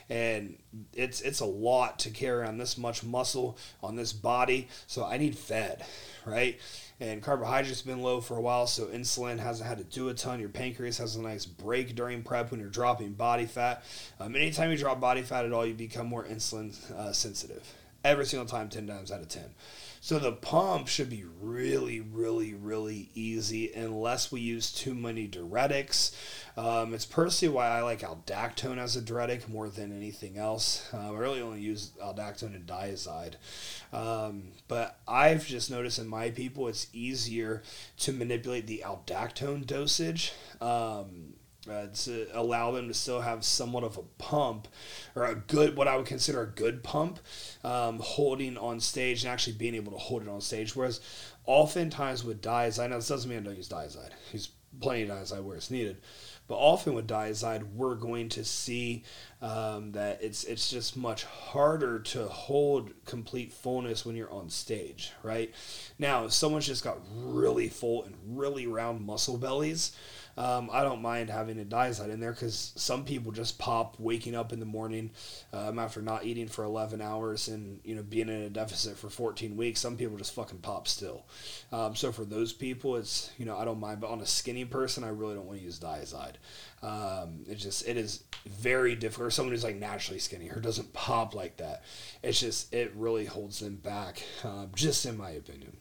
and 0.09 0.57
it's 0.93 1.21
it's 1.21 1.39
a 1.39 1.45
lot 1.45 1.99
to 1.99 2.09
carry 2.09 2.45
on 2.45 2.57
this 2.57 2.77
much 2.77 3.03
muscle 3.03 3.57
on 3.81 3.95
this 3.95 4.13
body. 4.13 4.67
So 4.87 5.05
I 5.05 5.17
need 5.17 5.37
fed, 5.37 5.83
right? 6.25 6.59
And 7.00 7.21
carbohydrates 7.21 7.81
been 7.81 8.01
low 8.01 8.21
for 8.21 8.38
a 8.38 8.41
while, 8.41 8.67
so 8.67 8.85
insulin 8.85 9.39
hasn't 9.39 9.67
had 9.67 9.77
to 9.77 9.83
do 9.83 10.09
a 10.09 10.13
ton. 10.13 10.39
Your 10.39 10.50
pancreas 10.50 10.97
has 11.00 11.15
a 11.15 11.21
nice 11.21 11.45
break 11.45 11.95
during 11.95 12.23
prep 12.23 12.51
when 12.51 12.59
you're 12.59 12.69
dropping 12.69 13.13
body 13.13 13.45
fat. 13.45 13.83
Um, 14.19 14.35
anytime 14.35 14.71
you 14.71 14.77
drop 14.77 15.00
body 15.00 15.21
fat 15.21 15.45
at 15.45 15.53
all, 15.53 15.65
you 15.65 15.73
become 15.73 16.07
more 16.07 16.23
insulin 16.23 16.73
uh, 16.91 17.12
sensitive. 17.12 17.63
Every 18.03 18.25
single 18.25 18.48
time, 18.48 18.69
10 18.69 18.88
times 18.88 19.12
out 19.12 19.22
of 19.22 19.29
10. 19.29 19.43
So 20.01 20.19
the 20.19 20.33
pump 20.33 20.89
should 20.89 21.10
be 21.10 21.24
really, 21.39 22.01
really, 22.01 22.53
really 22.53 23.10
easy 23.15 23.72
unless 23.72 24.29
we 24.29 24.41
use 24.41 24.74
too 24.74 24.93
many 24.93 25.29
diuretics. 25.29 26.13
Um, 26.57 26.93
it's 26.93 27.05
personally 27.05 27.55
why 27.55 27.69
I 27.69 27.81
like 27.83 28.01
aldactone 28.01 28.77
as 28.77 28.98
a 28.98 29.01
diuretic 29.01 29.48
more 29.48 29.69
than 29.69 29.95
anything 29.95 30.38
else. 30.38 30.89
Uh, 30.93 31.13
I 31.13 31.17
really 31.17 31.39
only 31.39 31.62
use 31.62 31.91
aldactone 32.03 32.53
and 32.53 32.67
Dyazide. 32.67 33.36
Um, 33.93 34.50
but 34.67 35.00
I've 35.07 35.48
just 35.48 35.72
noticed 35.72 36.00
in 36.00 36.07
my 36.10 36.31
people 36.31 36.67
it's 36.67 36.88
easier 36.91 37.63
to 38.00 38.12
manipulate 38.12 38.67
the 38.67 38.83
aldactone 38.86 39.65
dosage. 39.65 40.33
Um, 40.60 41.36
uh, 41.70 41.88
to 41.93 42.27
allow 42.34 42.72
them 42.72 42.88
to 42.88 42.93
still 42.93 43.22
have 43.22 43.43
somewhat 43.43 43.84
of 43.84 43.98
a 43.98 44.03
pump 44.17 44.67
or 45.15 45.25
a 45.25 45.36
good, 45.36 45.75
what 45.75 45.88
I 45.88 45.96
would 45.96 46.05
consider 46.05 46.41
a 46.41 46.48
good 46.48 46.84
pump, 46.84 47.20
um, 47.63 48.00
holding 48.00 48.58
on 48.58 48.79
stage 48.79 49.24
and 49.24 49.32
actually 49.32 49.53
being 49.53 49.75
able 49.75 49.91
to 49.91 49.98
hold 49.98 50.24
it 50.24 50.27
on 50.27 50.41
stage. 50.41 50.75
Whereas 50.75 51.00
oftentimes 51.46 52.24
with 52.24 52.41
Dyazide, 52.41 52.89
now 52.89 52.98
this 52.98 53.08
doesn't 53.08 53.29
mean 53.29 53.39
I 53.39 53.43
don't 53.43 53.55
use 53.55 53.70
Dyazide. 53.70 54.12
Use 54.32 54.50
plenty 54.79 55.03
of 55.03 55.10
diazide 55.10 55.43
where 55.43 55.55
it's 55.55 55.72
needed. 55.72 55.98
But 56.48 56.55
often 56.55 56.93
with 56.93 57.08
Dyazide, 57.08 57.74
we're 57.74 57.96
going 57.96 58.29
to 58.29 58.43
see 58.43 59.03
um, 59.41 59.93
that 59.93 60.22
it's 60.22 60.43
it's 60.43 60.70
just 60.70 60.98
much 60.98 61.24
harder 61.24 62.00
to 62.00 62.27
hold 62.27 62.91
complete 63.05 63.53
fullness 63.53 64.05
when 64.05 64.15
you're 64.17 64.32
on 64.32 64.50
stage, 64.50 65.13
right? 65.24 65.53
Now, 65.98 66.25
if 66.25 66.34
someone's 66.34 66.67
just 66.67 66.84
got 66.84 66.98
really 67.15 67.70
full 67.70 68.03
and 68.03 68.15
really 68.25 68.67
round 68.67 69.05
muscle 69.05 69.38
bellies, 69.38 69.96
um, 70.37 70.69
I 70.71 70.83
don't 70.83 71.01
mind 71.01 71.29
having 71.29 71.59
a 71.59 71.65
Dyazide 71.65 72.09
in 72.09 72.19
there 72.19 72.31
because 72.31 72.73
some 72.75 73.05
people 73.05 73.31
just 73.31 73.59
pop 73.59 73.99
waking 73.99 74.35
up 74.35 74.51
in 74.51 74.59
the 74.59 74.65
morning 74.65 75.11
um, 75.51 75.77
after 75.77 76.01
not 76.01 76.25
eating 76.25 76.47
for 76.47 76.63
11 76.63 77.01
hours 77.01 77.47
and 77.47 77.79
you 77.83 77.95
know 77.95 78.03
being 78.03 78.29
in 78.29 78.41
a 78.41 78.49
deficit 78.49 78.97
for 78.97 79.09
14 79.09 79.55
weeks. 79.55 79.79
Some 79.79 79.95
people 79.97 80.17
just 80.17 80.33
fucking 80.33 80.59
pop 80.59 80.87
still. 80.87 81.25
Um, 81.71 81.95
so 81.95 82.11
for 82.11 82.25
those 82.25 82.53
people, 82.53 82.95
it's 82.95 83.31
you 83.37 83.45
know 83.45 83.57
I 83.57 83.65
don't 83.65 83.79
mind, 83.79 84.01
but 84.01 84.09
on 84.09 84.21
a 84.21 84.25
skinny 84.25 84.65
person, 84.65 85.03
I 85.03 85.09
really 85.09 85.35
don't 85.35 85.45
want 85.45 85.59
to 85.59 85.65
use 85.65 85.79
Dyazide. 85.79 86.35
Um, 86.81 87.45
it 87.47 87.55
just 87.55 87.87
it 87.87 87.97
is 87.97 88.23
very 88.45 88.95
difficult. 88.95 89.27
Or 89.27 89.31
someone 89.31 89.53
who's 89.53 89.63
like 89.63 89.75
naturally 89.75 90.19
skinny 90.19 90.49
or 90.49 90.59
doesn't 90.59 90.93
pop 90.93 91.35
like 91.35 91.57
that. 91.57 91.83
It's 92.23 92.39
just 92.39 92.73
it 92.73 92.91
really 92.95 93.25
holds 93.25 93.59
them 93.59 93.75
back. 93.75 94.23
Um, 94.43 94.71
just 94.75 95.05
in 95.05 95.17
my 95.17 95.29
opinion. 95.29 95.77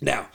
Now, 0.00 0.28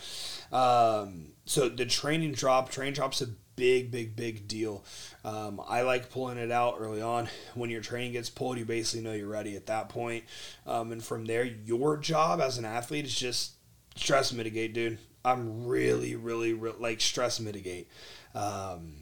um, 0.51 1.33
so 1.45 1.69
the 1.69 1.85
training 1.85 2.33
drop, 2.33 2.69
train 2.69 2.93
drop's 2.93 3.21
a 3.21 3.27
big, 3.55 3.91
big, 3.91 4.15
big 4.15 4.47
deal. 4.47 4.83
Um, 5.23 5.61
I 5.67 5.81
like 5.81 6.09
pulling 6.09 6.37
it 6.37 6.51
out 6.51 6.77
early 6.79 7.01
on. 7.01 7.29
When 7.53 7.69
your 7.69 7.81
training 7.81 8.13
gets 8.13 8.29
pulled, 8.29 8.57
you 8.57 8.65
basically 8.65 9.03
know 9.03 9.13
you're 9.13 9.27
ready 9.27 9.55
at 9.55 9.67
that 9.67 9.89
point. 9.89 10.25
Um, 10.65 10.91
and 10.91 11.03
from 11.03 11.25
there, 11.25 11.43
your 11.43 11.97
job 11.97 12.41
as 12.41 12.57
an 12.57 12.65
athlete 12.65 13.05
is 13.05 13.15
just 13.15 13.53
stress 13.95 14.33
mitigate, 14.33 14.73
dude. 14.73 14.97
I'm 15.23 15.65
really, 15.65 16.15
really, 16.15 16.53
really 16.53 16.77
like 16.79 17.01
stress 17.01 17.39
mitigate. 17.39 17.89
Um, 18.35 18.93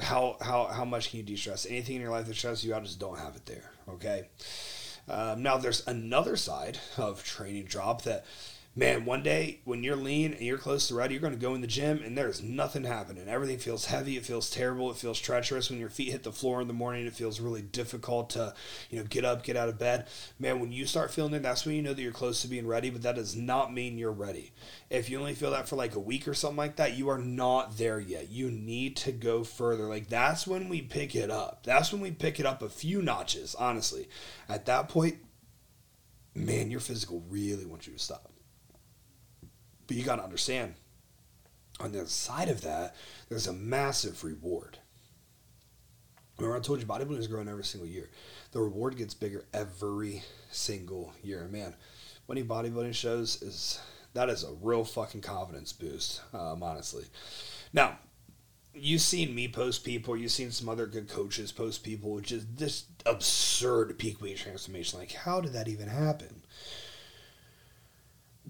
how 0.00 0.36
how 0.40 0.66
how 0.66 0.84
much 0.84 1.10
can 1.10 1.18
you 1.18 1.24
de-stress? 1.24 1.66
Anything 1.66 1.96
in 1.96 2.02
your 2.02 2.10
life 2.10 2.26
that 2.26 2.34
stresses 2.34 2.64
you 2.64 2.74
out, 2.74 2.84
just 2.84 2.98
don't 2.98 3.18
have 3.18 3.36
it 3.36 3.46
there. 3.46 3.70
Okay. 3.88 4.28
Um, 5.08 5.42
now 5.42 5.56
there's 5.56 5.86
another 5.86 6.36
side 6.36 6.78
of 6.98 7.24
training 7.24 7.64
drop 7.64 8.02
that 8.02 8.26
man, 8.78 9.04
one 9.04 9.24
day 9.24 9.58
when 9.64 9.82
you're 9.82 9.96
lean 9.96 10.32
and 10.32 10.42
you're 10.42 10.56
close 10.56 10.86
to 10.86 10.94
ready, 10.94 11.12
you're 11.12 11.20
going 11.20 11.32
to 11.32 11.38
go 11.38 11.52
in 11.56 11.60
the 11.60 11.66
gym 11.66 12.00
and 12.04 12.16
there's 12.16 12.44
nothing 12.44 12.84
happening. 12.84 13.26
Everything 13.26 13.58
feels 13.58 13.86
heavy. 13.86 14.16
It 14.16 14.24
feels 14.24 14.48
terrible. 14.48 14.88
It 14.92 14.96
feels 14.96 15.18
treacherous. 15.18 15.68
When 15.68 15.80
your 15.80 15.88
feet 15.88 16.12
hit 16.12 16.22
the 16.22 16.30
floor 16.30 16.60
in 16.60 16.68
the 16.68 16.74
morning, 16.74 17.04
it 17.04 17.12
feels 17.12 17.40
really 17.40 17.60
difficult 17.60 18.30
to, 18.30 18.54
you 18.88 19.00
know, 19.00 19.04
get 19.04 19.24
up, 19.24 19.42
get 19.42 19.56
out 19.56 19.68
of 19.68 19.80
bed. 19.80 20.06
Man, 20.38 20.60
when 20.60 20.70
you 20.70 20.86
start 20.86 21.10
feeling 21.10 21.34
it, 21.34 21.42
that's 21.42 21.66
when 21.66 21.74
you 21.74 21.82
know 21.82 21.92
that 21.92 22.00
you're 22.00 22.12
close 22.12 22.40
to 22.42 22.48
being 22.48 22.68
ready, 22.68 22.88
but 22.88 23.02
that 23.02 23.16
does 23.16 23.34
not 23.34 23.74
mean 23.74 23.98
you're 23.98 24.12
ready. 24.12 24.52
If 24.90 25.10
you 25.10 25.18
only 25.18 25.34
feel 25.34 25.50
that 25.50 25.68
for 25.68 25.74
like 25.74 25.96
a 25.96 26.00
week 26.00 26.28
or 26.28 26.34
something 26.34 26.56
like 26.56 26.76
that, 26.76 26.96
you 26.96 27.08
are 27.08 27.18
not 27.18 27.78
there 27.78 27.98
yet. 27.98 28.30
You 28.30 28.48
need 28.48 28.96
to 28.98 29.10
go 29.10 29.42
further. 29.42 29.86
Like 29.86 30.08
that's 30.08 30.46
when 30.46 30.68
we 30.68 30.82
pick 30.82 31.16
it 31.16 31.32
up. 31.32 31.64
That's 31.64 31.92
when 31.92 32.00
we 32.00 32.12
pick 32.12 32.38
it 32.38 32.46
up 32.46 32.62
a 32.62 32.68
few 32.68 33.02
notches, 33.02 33.56
honestly. 33.56 34.08
At 34.48 34.66
that 34.66 34.88
point, 34.88 35.16
man, 36.32 36.70
your 36.70 36.78
physical 36.78 37.24
really 37.28 37.66
wants 37.66 37.88
you 37.88 37.94
to 37.94 37.98
stop. 37.98 38.30
But 39.88 39.96
you 39.96 40.04
got 40.04 40.16
to 40.16 40.24
understand, 40.24 40.74
on 41.80 41.90
the 41.90 42.06
side 42.06 42.48
of 42.48 42.60
that, 42.60 42.94
there's 43.28 43.48
a 43.48 43.52
massive 43.52 44.22
reward. 44.22 44.78
Remember, 46.38 46.56
I 46.56 46.60
told 46.60 46.80
you 46.80 46.86
bodybuilding 46.86 47.18
is 47.18 47.26
growing 47.26 47.48
every 47.48 47.64
single 47.64 47.88
year. 47.88 48.08
The 48.52 48.60
reward 48.60 48.96
gets 48.96 49.14
bigger 49.14 49.44
every 49.52 50.22
single 50.52 51.12
year. 51.22 51.48
Man, 51.50 51.74
winning 52.28 52.46
bodybuilding 52.46 52.94
shows 52.94 53.42
is 53.42 53.80
that 54.14 54.28
is 54.28 54.44
a 54.44 54.52
real 54.62 54.84
fucking 54.84 55.22
confidence 55.22 55.72
boost, 55.72 56.20
um, 56.32 56.62
honestly. 56.62 57.04
Now, 57.72 57.98
you've 58.74 59.00
seen 59.00 59.34
me 59.34 59.48
post 59.48 59.84
people, 59.84 60.16
you've 60.16 60.30
seen 60.30 60.50
some 60.50 60.68
other 60.68 60.86
good 60.86 61.08
coaches 61.08 61.50
post 61.50 61.82
people, 61.82 62.12
which 62.12 62.30
is 62.30 62.46
this 62.46 62.84
absurd 63.04 63.98
peak 63.98 64.20
weight 64.22 64.36
transformation. 64.36 64.98
Like, 64.98 65.12
how 65.12 65.40
did 65.40 65.54
that 65.54 65.68
even 65.68 65.88
happen? 65.88 66.42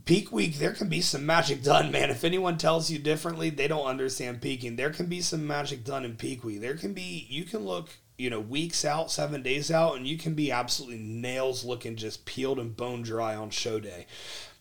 Peak 0.08 0.32
week 0.32 0.56
there 0.56 0.72
can 0.72 0.88
be 0.88 1.02
some 1.02 1.26
magic 1.26 1.62
done 1.62 1.92
man. 1.92 2.08
If 2.08 2.24
anyone 2.24 2.56
tells 2.56 2.90
you 2.90 2.98
differently 2.98 3.50
they 3.50 3.68
don't 3.68 3.84
understand 3.84 4.40
peaking. 4.40 4.76
There 4.76 4.88
can 4.88 5.04
be 5.04 5.20
some 5.20 5.46
magic 5.46 5.84
done 5.84 6.02
in 6.06 6.16
peak 6.16 6.42
week. 6.42 6.62
There 6.62 6.78
can 6.78 6.94
be 6.94 7.26
you 7.28 7.44
can 7.44 7.66
look 7.66 7.90
you 8.16 8.30
know 8.30 8.40
weeks 8.40 8.86
out 8.86 9.10
seven 9.10 9.42
days 9.42 9.70
out 9.70 9.96
and 9.96 10.06
you 10.06 10.16
can 10.16 10.32
be 10.32 10.50
absolutely 10.50 10.96
nails 10.96 11.62
looking 11.62 11.94
just 11.94 12.24
peeled 12.24 12.58
and 12.58 12.74
bone 12.74 13.02
dry 13.02 13.36
on 13.36 13.50
show 13.50 13.78
day 13.78 14.06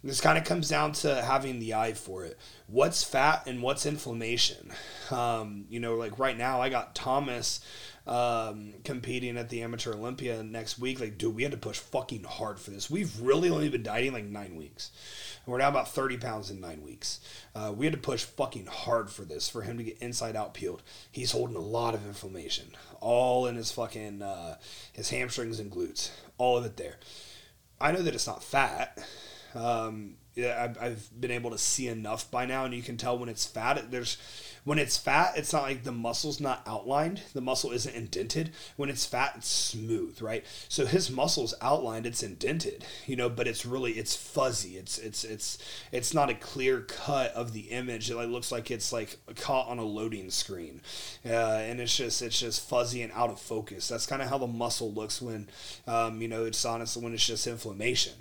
this 0.03 0.21
kind 0.21 0.37
of 0.37 0.43
comes 0.43 0.69
down 0.69 0.91
to 0.91 1.21
having 1.21 1.59
the 1.59 1.73
eye 1.73 1.93
for 1.93 2.23
it 2.23 2.37
what's 2.67 3.03
fat 3.03 3.43
and 3.47 3.61
what's 3.61 3.85
inflammation 3.85 4.71
um, 5.11 5.65
you 5.69 5.79
know 5.79 5.95
like 5.95 6.17
right 6.19 6.37
now 6.37 6.61
i 6.61 6.69
got 6.69 6.95
thomas 6.95 7.59
um, 8.07 8.73
competing 8.85 9.37
at 9.37 9.49
the 9.49 9.61
Amateur 9.61 9.93
Olympia 9.93 10.41
next 10.41 10.79
week. 10.79 10.99
Like, 10.99 11.17
dude, 11.17 11.35
we 11.35 11.43
had 11.43 11.51
to 11.51 11.57
push 11.57 11.77
fucking 11.77 12.23
hard 12.23 12.59
for 12.59 12.71
this. 12.71 12.89
We've 12.89 13.19
really 13.19 13.49
only 13.49 13.69
been 13.69 13.83
dieting 13.83 14.13
like 14.13 14.23
nine 14.23 14.55
weeks. 14.55 14.91
And 15.45 15.51
we're 15.51 15.59
now 15.59 15.67
about 15.67 15.89
30 15.89 16.17
pounds 16.17 16.49
in 16.49 16.61
nine 16.61 16.81
weeks. 16.83 17.19
Uh, 17.53 17.73
we 17.75 17.85
had 17.85 17.93
to 17.93 17.99
push 17.99 18.23
fucking 18.23 18.67
hard 18.67 19.09
for 19.09 19.23
this, 19.23 19.49
for 19.49 19.61
him 19.61 19.77
to 19.77 19.83
get 19.83 19.97
inside 19.97 20.37
out 20.37 20.53
peeled. 20.53 20.83
He's 21.11 21.33
holding 21.33 21.57
a 21.57 21.61
lot 21.61 21.93
of 21.93 22.05
inflammation, 22.05 22.71
all 23.01 23.45
in 23.45 23.57
his 23.57 23.71
fucking, 23.71 24.21
uh, 24.21 24.55
his 24.93 25.09
hamstrings 25.09 25.59
and 25.59 25.69
glutes, 25.69 26.11
all 26.37 26.57
of 26.57 26.65
it 26.65 26.77
there. 26.77 26.95
I 27.79 27.91
know 27.91 28.01
that 28.01 28.15
it's 28.15 28.27
not 28.27 28.43
fat. 28.43 28.97
Um, 29.55 30.15
yeah, 30.35 30.73
I've 30.79 31.09
been 31.19 31.31
able 31.31 31.51
to 31.51 31.57
see 31.57 31.87
enough 31.87 32.29
by 32.29 32.45
now, 32.45 32.65
and 32.65 32.73
you 32.73 32.83
can 32.83 32.97
tell 32.97 33.17
when 33.17 33.29
it's 33.29 33.45
fat. 33.45 33.89
There's 33.89 34.17
when 34.67 34.79
it's 34.79 34.97
fat, 34.97 35.31
it's 35.37 35.53
not 35.53 35.63
like 35.63 35.85
the 35.85 35.93
muscle's 35.93 36.41
not 36.41 36.61
outlined. 36.67 37.21
The 37.33 37.39
muscle 37.39 37.71
isn't 37.71 37.95
indented. 37.95 38.51
When 38.75 38.89
it's 38.89 39.05
fat, 39.05 39.31
it's 39.37 39.47
smooth, 39.47 40.21
right? 40.21 40.43
So 40.67 40.85
his 40.85 41.09
muscle's 41.09 41.53
outlined, 41.61 42.05
it's 42.05 42.21
indented, 42.21 42.83
you 43.05 43.15
know, 43.15 43.29
but 43.29 43.47
it's 43.47 43.65
really 43.65 43.93
it's 43.93 44.13
fuzzy. 44.13 44.75
It's 44.75 44.97
it's 44.97 45.23
it's 45.23 45.57
it's 45.93 46.13
not 46.13 46.29
a 46.29 46.33
clear 46.33 46.81
cut 46.81 47.31
of 47.31 47.53
the 47.53 47.69
image. 47.71 48.11
It 48.11 48.17
like 48.17 48.27
looks 48.27 48.51
like 48.51 48.69
it's 48.69 48.91
like 48.91 49.17
caught 49.37 49.69
on 49.69 49.79
a 49.79 49.85
loading 49.85 50.29
screen, 50.31 50.81
uh, 51.25 51.29
and 51.63 51.79
it's 51.79 51.95
just 51.95 52.21
it's 52.21 52.37
just 52.37 52.67
fuzzy 52.67 53.01
and 53.01 53.13
out 53.13 53.29
of 53.29 53.39
focus. 53.39 53.87
That's 53.87 54.05
kind 54.05 54.21
of 54.21 54.27
how 54.27 54.37
the 54.37 54.47
muscle 54.47 54.91
looks 54.91 55.21
when, 55.21 55.47
um, 55.87 56.21
you 56.21 56.27
know, 56.27 56.43
it's 56.43 56.65
honestly 56.65 57.01
when 57.01 57.13
it's 57.13 57.25
just 57.25 57.47
inflammation. 57.47 58.15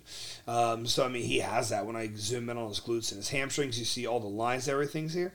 Um, 0.47 0.87
so 0.87 1.05
I 1.05 1.09
mean, 1.09 1.25
he 1.25 1.41
has 1.41 1.71
that. 1.71 1.87
When 1.87 1.97
I 1.97 2.13
zoom 2.15 2.49
in 2.51 2.57
on 2.57 2.69
his 2.69 2.79
glutes 2.79 3.11
and 3.11 3.19
his 3.19 3.31
hamstrings, 3.31 3.81
you 3.81 3.85
see 3.85 4.07
all 4.07 4.21
the 4.21 4.29
lines, 4.29 4.69
everything's 4.69 5.13
here 5.13 5.35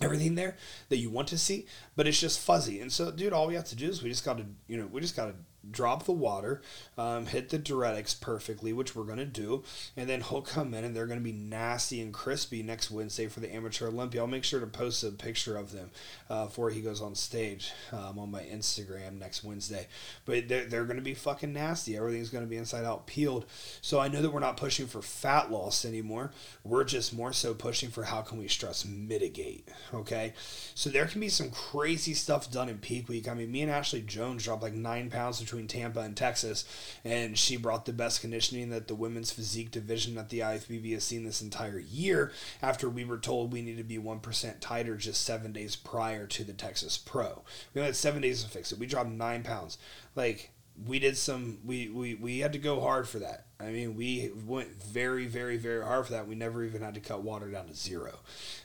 everything 0.00 0.34
there 0.34 0.56
that 0.88 0.96
you 0.96 1.10
want 1.10 1.28
to 1.28 1.38
see, 1.38 1.66
but 1.96 2.06
it's 2.06 2.20
just 2.20 2.40
fuzzy. 2.40 2.80
And 2.80 2.92
so, 2.92 3.10
dude, 3.10 3.32
all 3.32 3.46
we 3.46 3.54
have 3.54 3.64
to 3.66 3.76
do 3.76 3.88
is 3.88 4.02
we 4.02 4.10
just 4.10 4.24
got 4.24 4.38
to, 4.38 4.44
you 4.66 4.76
know, 4.76 4.86
we 4.86 5.00
just 5.00 5.16
got 5.16 5.26
to 5.26 5.34
drop 5.70 6.04
the 6.04 6.12
water, 6.12 6.62
um, 6.96 7.26
hit 7.26 7.48
the 7.48 7.58
diuretics 7.58 8.18
perfectly, 8.18 8.72
which 8.72 8.94
we're 8.94 9.04
going 9.04 9.18
to 9.18 9.24
do, 9.24 9.62
and 9.96 10.08
then 10.08 10.20
he'll 10.20 10.42
come 10.42 10.74
in 10.74 10.84
and 10.84 10.94
they're 10.94 11.06
going 11.06 11.18
to 11.18 11.24
be 11.24 11.32
nasty 11.32 12.00
and 12.00 12.12
crispy 12.12 12.62
next 12.62 12.90
Wednesday 12.90 13.26
for 13.26 13.40
the 13.40 13.54
Amateur 13.54 13.88
Olympia. 13.88 14.20
I'll 14.20 14.26
make 14.26 14.44
sure 14.44 14.60
to 14.60 14.66
post 14.66 15.04
a 15.04 15.10
picture 15.10 15.56
of 15.56 15.72
them 15.72 15.90
uh, 16.30 16.46
before 16.46 16.70
he 16.70 16.80
goes 16.80 17.00
on 17.00 17.14
stage 17.14 17.72
um, 17.92 18.18
on 18.18 18.30
my 18.30 18.42
Instagram 18.42 19.18
next 19.18 19.44
Wednesday. 19.44 19.86
But 20.24 20.48
they're, 20.48 20.64
they're 20.64 20.84
going 20.84 20.96
to 20.96 21.02
be 21.02 21.14
fucking 21.14 21.52
nasty. 21.52 21.96
Everything's 21.96 22.30
going 22.30 22.44
to 22.44 22.50
be 22.50 22.56
inside 22.56 22.84
out 22.84 23.06
peeled. 23.06 23.46
So 23.80 24.00
I 24.00 24.08
know 24.08 24.22
that 24.22 24.30
we're 24.30 24.40
not 24.40 24.56
pushing 24.56 24.86
for 24.86 25.02
fat 25.02 25.50
loss 25.50 25.84
anymore. 25.84 26.32
We're 26.64 26.84
just 26.84 27.14
more 27.14 27.32
so 27.32 27.54
pushing 27.54 27.90
for 27.90 28.04
how 28.04 28.22
can 28.22 28.38
we 28.38 28.48
stress 28.48 28.84
mitigate. 28.84 29.68
Okay. 29.92 30.34
So 30.74 30.90
there 30.90 31.06
can 31.06 31.20
be 31.20 31.28
some 31.28 31.50
crazy 31.50 32.14
stuff 32.14 32.50
done 32.50 32.68
in 32.68 32.78
peak 32.78 33.08
week. 33.08 33.28
I 33.28 33.34
mean, 33.34 33.50
me 33.50 33.62
and 33.62 33.70
Ashley 33.70 34.00
Jones 34.00 34.44
dropped 34.44 34.62
like 34.62 34.74
nine 34.74 35.10
pounds 35.10 35.40
between 35.40 35.53
between 35.54 35.68
Tampa 35.68 36.00
and 36.00 36.16
Texas, 36.16 36.64
and 37.04 37.38
she 37.38 37.56
brought 37.56 37.86
the 37.86 37.92
best 37.92 38.20
conditioning 38.20 38.70
that 38.70 38.88
the 38.88 38.94
women's 38.94 39.30
physique 39.30 39.70
division 39.70 40.18
at 40.18 40.28
the 40.28 40.40
IFBB 40.40 40.92
has 40.92 41.04
seen 41.04 41.24
this 41.24 41.40
entire 41.40 41.78
year. 41.78 42.32
After 42.60 42.88
we 42.88 43.04
were 43.04 43.18
told 43.18 43.52
we 43.52 43.62
need 43.62 43.76
to 43.76 43.84
be 43.84 43.98
one 43.98 44.20
percent 44.20 44.60
tighter 44.60 44.96
just 44.96 45.24
seven 45.24 45.52
days 45.52 45.76
prior 45.76 46.26
to 46.26 46.44
the 46.44 46.52
Texas 46.52 46.98
Pro, 46.98 47.42
we 47.72 47.80
had 47.80 47.96
seven 47.96 48.22
days 48.22 48.42
to 48.42 48.50
fix 48.50 48.72
it. 48.72 48.78
We 48.78 48.86
dropped 48.86 49.10
nine 49.10 49.42
pounds. 49.42 49.78
Like 50.16 50.50
we 50.86 50.98
did 50.98 51.16
some 51.16 51.58
we, 51.64 51.88
we 51.88 52.14
we 52.14 52.40
had 52.40 52.52
to 52.52 52.58
go 52.58 52.80
hard 52.80 53.08
for 53.08 53.20
that 53.20 53.46
i 53.60 53.66
mean 53.66 53.94
we 53.94 54.32
went 54.44 54.68
very 54.82 55.24
very 55.24 55.56
very 55.56 55.84
hard 55.84 56.04
for 56.04 56.10
that 56.10 56.26
we 56.26 56.34
never 56.34 56.64
even 56.64 56.82
had 56.82 56.94
to 56.94 57.00
cut 57.00 57.22
water 57.22 57.48
down 57.48 57.68
to 57.68 57.74
zero 57.76 58.18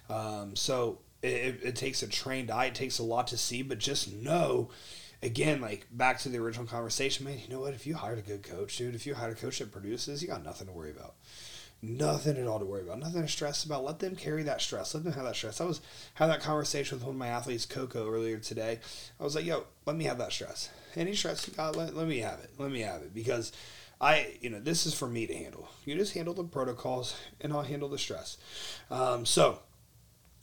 um, 0.09 0.55
so 0.55 0.97
it, 1.21 1.59
it 1.61 1.75
takes 1.75 2.01
a 2.01 2.07
trained 2.07 2.49
eye 2.49 2.65
it 2.65 2.73
takes 2.73 2.97
a 2.97 3.03
lot 3.03 3.27
to 3.27 3.37
see 3.37 3.61
but 3.61 3.77
just 3.77 4.11
know 4.11 4.71
again, 5.21 5.61
like 5.61 5.87
back 5.91 6.19
to 6.19 6.29
the 6.29 6.37
original 6.37 6.65
conversation, 6.65 7.25
man, 7.25 7.39
you 7.39 7.53
know 7.53 7.59
what? 7.61 7.73
If 7.73 7.85
you 7.85 7.95
hired 7.95 8.19
a 8.19 8.23
good 8.23 8.43
coach, 8.43 8.77
dude, 8.77 8.95
if 8.95 9.05
you 9.05 9.15
hired 9.15 9.37
a 9.37 9.39
coach 9.39 9.59
that 9.59 9.71
produces, 9.71 10.21
you 10.21 10.27
got 10.27 10.43
nothing 10.43 10.67
to 10.67 10.73
worry 10.73 10.91
about. 10.91 11.15
Nothing 11.81 12.35
at 12.37 12.45
all 12.45 12.59
to 12.59 12.65
worry 12.65 12.81
about. 12.81 12.99
Nothing 12.99 13.21
to 13.21 13.27
stress 13.27 13.63
about. 13.63 13.85
Let 13.85 13.99
them 13.99 14.15
carry 14.15 14.43
that 14.43 14.59
stress. 14.59 14.93
Let 14.93 15.05
them 15.05 15.13
have 15.13 15.23
that 15.23 15.35
stress. 15.35 15.61
I 15.61 15.65
was 15.65 15.79
had 16.15 16.27
that 16.27 16.41
conversation 16.41 16.97
with 16.97 17.05
one 17.05 17.15
of 17.15 17.19
my 17.19 17.27
athletes, 17.27 17.65
Coco, 17.65 18.09
earlier 18.09 18.37
today. 18.37 18.79
I 19.17 19.23
was 19.23 19.33
like, 19.35 19.45
yo, 19.45 19.63
let 19.85 19.95
me 19.95 20.03
have 20.03 20.17
that 20.17 20.33
stress. 20.33 20.69
Any 20.95 21.15
stress 21.15 21.47
you 21.47 21.53
got, 21.53 21.77
let, 21.77 21.95
let 21.95 22.07
me 22.07 22.19
have 22.19 22.39
it. 22.39 22.51
Let 22.57 22.71
me 22.71 22.81
have 22.81 23.01
it. 23.01 23.13
Because 23.13 23.53
I, 24.01 24.35
you 24.41 24.49
know, 24.49 24.59
this 24.59 24.85
is 24.85 24.93
for 24.93 25.07
me 25.07 25.25
to 25.27 25.33
handle. 25.33 25.69
You 25.85 25.95
just 25.95 26.13
handle 26.13 26.33
the 26.33 26.43
protocols 26.43 27.15
and 27.39 27.53
I'll 27.53 27.63
handle 27.63 27.87
the 27.87 27.97
stress. 27.97 28.37
Um, 28.91 29.25
so 29.25 29.59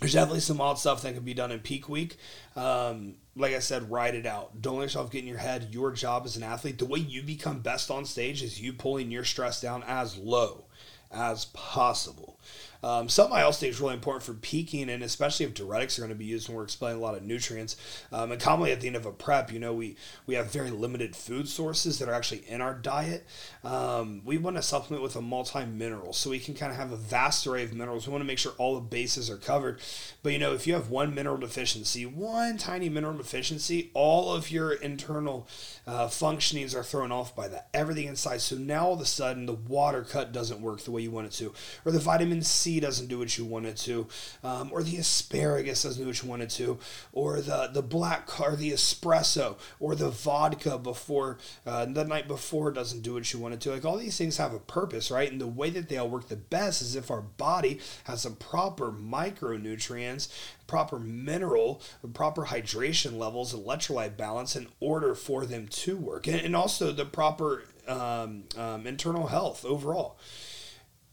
there's 0.01 0.13
definitely 0.13 0.41
some 0.41 0.61
odd 0.61 0.79
stuff 0.79 1.03
that 1.03 1.15
can 1.15 1.25
be 1.25 1.35
done 1.35 1.51
in 1.51 1.61
peak 1.61 1.89
week. 1.89 2.19
Um, 2.55 3.15
like 3.35 3.55
I 3.55 3.61
said, 3.61 3.91
ride 3.91 4.15
it 4.15 4.27
out. 4.27 4.61
Don't 4.61 4.77
let 4.77 4.85
yourself 4.85 5.11
get 5.11 5.21
in 5.21 5.29
your 5.29 5.39
head. 5.39 5.69
Your 5.71 5.91
job 5.93 6.25
as 6.27 6.37
an 6.37 6.43
athlete, 6.43 6.79
the 6.79 6.85
way 6.85 6.99
you 6.99 7.23
become 7.23 7.61
best 7.61 7.91
on 7.91 8.05
stage 8.05 8.43
is 8.43 8.61
you 8.61 8.73
pulling 8.73 9.11
your 9.11 9.25
stress 9.25 9.61
down 9.61 9.83
as 9.87 10.17
low 10.17 10.67
as 11.11 11.47
possible. 11.47 12.39
Um, 12.83 13.09
something 13.09 13.37
I 13.37 13.43
also 13.43 13.61
think 13.61 13.73
is 13.73 13.81
really 13.81 13.95
important 13.95 14.23
for 14.23 14.35
peaking, 14.35 14.91
and 14.91 15.03
especially 15.03 15.47
if 15.47 15.55
diuretics 15.55 15.99
are 15.99 16.03
going 16.03 16.11
to 16.11 16.15
be 16.15 16.25
used 16.25 16.49
when 16.49 16.57
we're 16.57 16.65
explaining 16.65 16.99
a 16.99 17.03
lot 17.03 17.17
of 17.17 17.23
nutrients. 17.23 17.77
Um, 18.12 18.33
and 18.33 18.41
commonly 18.41 18.73
at 18.73 18.81
the 18.81 18.87
end 18.87 18.97
of 18.97 19.07
a 19.07 19.12
prep, 19.12 19.53
you 19.53 19.59
know, 19.59 19.73
we, 19.73 19.97
we 20.27 20.35
have 20.35 20.53
very 20.53 20.71
limited 20.71 21.17
food 21.17 21.49
sources 21.49 21.99
that 21.99 22.09
are 22.09 22.15
actually 22.15 22.45
in 22.49 22.61
our 22.61 22.75
diet. 22.75 23.27
Um, 23.65 24.23
we 24.25 24.39
want 24.39 24.57
to 24.57 24.62
supplement 24.62 25.03
with 25.03 25.17
a 25.17 25.21
multi 25.21 25.65
mineral 25.65 26.12
so 26.12 26.31
we 26.31 26.39
can 26.39 26.55
kind 26.55 26.73
of 26.73 26.79
have 26.79 26.93
a 26.93 26.97
vast 26.97 27.47
array 27.47 27.65
of 27.65 27.73
minerals. 27.73 28.07
We 28.07 28.12
want 28.12 28.23
to 28.23 28.27
make 28.27 28.39
sure 28.39 28.53
all 28.59 28.75
the 28.75 28.81
bases 28.81 29.31
are 29.31 29.37
covered. 29.37 29.81
But, 30.23 30.33
you 30.33 30.39
know, 30.39 30.53
if 30.53 30.67
you 30.67 30.75
have 30.75 30.91
one 30.91 31.15
mineral 31.15 31.37
deficiency, 31.37 32.07
one 32.07 32.59
tiny 32.59 32.89
mineral 32.89 33.17
deficiency, 33.17 33.91
all 33.95 34.33
of 34.35 34.51
your 34.51 34.73
internal 34.73 35.49
uh, 35.87 36.07
functionings 36.07 36.75
are 36.75 36.83
thrown 36.83 37.12
off 37.12 37.35
by 37.35 37.49
that. 37.49 37.69
Everything 37.73 38.07
inside. 38.07 38.41
So 38.41 38.57
now 38.57 38.87
all 38.87 38.95
of 38.95 39.01
a 39.01 39.05
sudden 39.05 39.47
the 39.47 39.53
water 39.53 40.03
cut 40.03 40.33
doesn't 40.33 40.61
work 40.61 40.81
the 40.81 40.91
way 40.91 41.03
you 41.03 41.11
want 41.11 41.27
it 41.27 41.33
to, 41.35 41.53
or 41.85 41.93
the 41.93 41.99
vitamin 41.99 42.43
C 42.43 42.65
doesn't 42.81 43.09
do 43.09 43.18
what 43.18 43.37
you 43.38 43.44
want 43.44 43.66
it 43.66 43.76
to, 43.79 44.07
um, 44.42 44.70
or 44.72 44.83
the 44.83 44.96
asparagus 44.96 45.83
doesn't 45.83 46.02
do 46.02 46.09
what 46.09 46.22
you 46.22 46.29
want 46.29 46.42
it 46.42 46.50
to, 46.50 46.79
or 47.12 47.40
the 47.40 47.70
the 47.72 47.83
black 47.83 48.40
or 48.40 48.57
the 48.57 48.72
espresso 48.72 49.57
or 49.81 49.94
the 49.94 50.11
vodka 50.11 50.79
before 50.79 51.38
uh, 51.66 51.85
the 51.85 52.05
night 52.05 52.29
before 52.29 52.70
doesn't 52.70 53.02
do 53.02 53.14
what 53.14 53.33
you 53.33 53.38
want 53.38 53.55
it 53.55 53.61
to. 53.61 53.70
Like 53.70 53.85
all 53.85 53.96
these 53.96 54.18
things 54.18 54.37
have 54.37 54.52
a 54.52 54.59
purpose, 54.59 55.11
right? 55.11 55.31
And 55.31 55.40
the 55.40 55.46
way 55.46 55.70
that 55.70 55.88
they 55.88 55.98
all 55.98 56.09
work 56.09 56.29
the 56.29 56.37
best 56.37 56.83
is 56.83 56.96
if 56.96 57.11
our 57.11 57.22
body 57.22 57.81
has 58.05 58.22
some 58.22 58.37
proper 58.37 58.90
micronutrients 58.90 60.29
proper 60.66 60.98
mineral, 60.98 61.81
proper 62.12 62.46
hydration 62.46 63.18
levels, 63.18 63.55
electrolyte 63.55 64.16
balance 64.16 64.57
in 64.57 64.68
order 64.81 65.14
for 65.14 65.46
them 65.46 65.68
to 65.68 65.96
work, 65.96 66.26
and, 66.26 66.40
and 66.40 66.57
also 66.57 66.92
the 66.92 67.05
proper 67.05 67.64
um, 67.87 68.44
um, 68.57 68.87
internal 68.87 69.29
health 69.29 69.64
overall. 69.64 70.18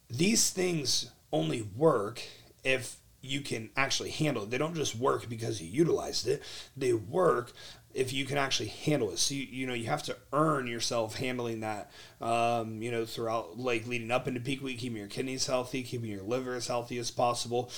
These 0.09 0.49
things 0.49 1.11
only 1.33 1.61
work 1.61 2.21
if 2.63 2.95
you 3.21 3.41
can 3.41 3.69
actually 3.75 4.11
handle 4.11 4.43
it. 4.43 4.51
They 4.51 4.57
don't 4.57 4.75
just 4.75 4.95
work 4.95 5.29
because 5.29 5.61
you 5.61 5.67
utilized 5.67 6.27
it. 6.27 6.43
They 6.75 6.93
work 6.93 7.53
if 7.93 8.11
you 8.11 8.25
can 8.25 8.37
actually 8.37 8.69
handle 8.69 9.11
it. 9.11 9.19
So 9.19 9.35
you, 9.35 9.43
you 9.49 9.67
know 9.67 9.73
you 9.73 9.85
have 9.85 10.03
to 10.03 10.17
earn 10.33 10.67
yourself 10.67 11.15
handling 11.15 11.61
that. 11.61 11.91
Um, 12.19 12.81
you 12.81 12.91
know 12.91 13.05
throughout 13.05 13.57
like 13.57 13.87
leading 13.87 14.11
up 14.11 14.27
into 14.27 14.39
peak 14.39 14.61
week, 14.61 14.79
keeping 14.79 14.97
your 14.97 15.07
kidneys 15.07 15.47
healthy, 15.47 15.83
keeping 15.83 16.09
your 16.09 16.23
liver 16.23 16.55
as 16.55 16.67
healthy 16.67 16.97
as 16.97 17.11
possible. 17.11 17.71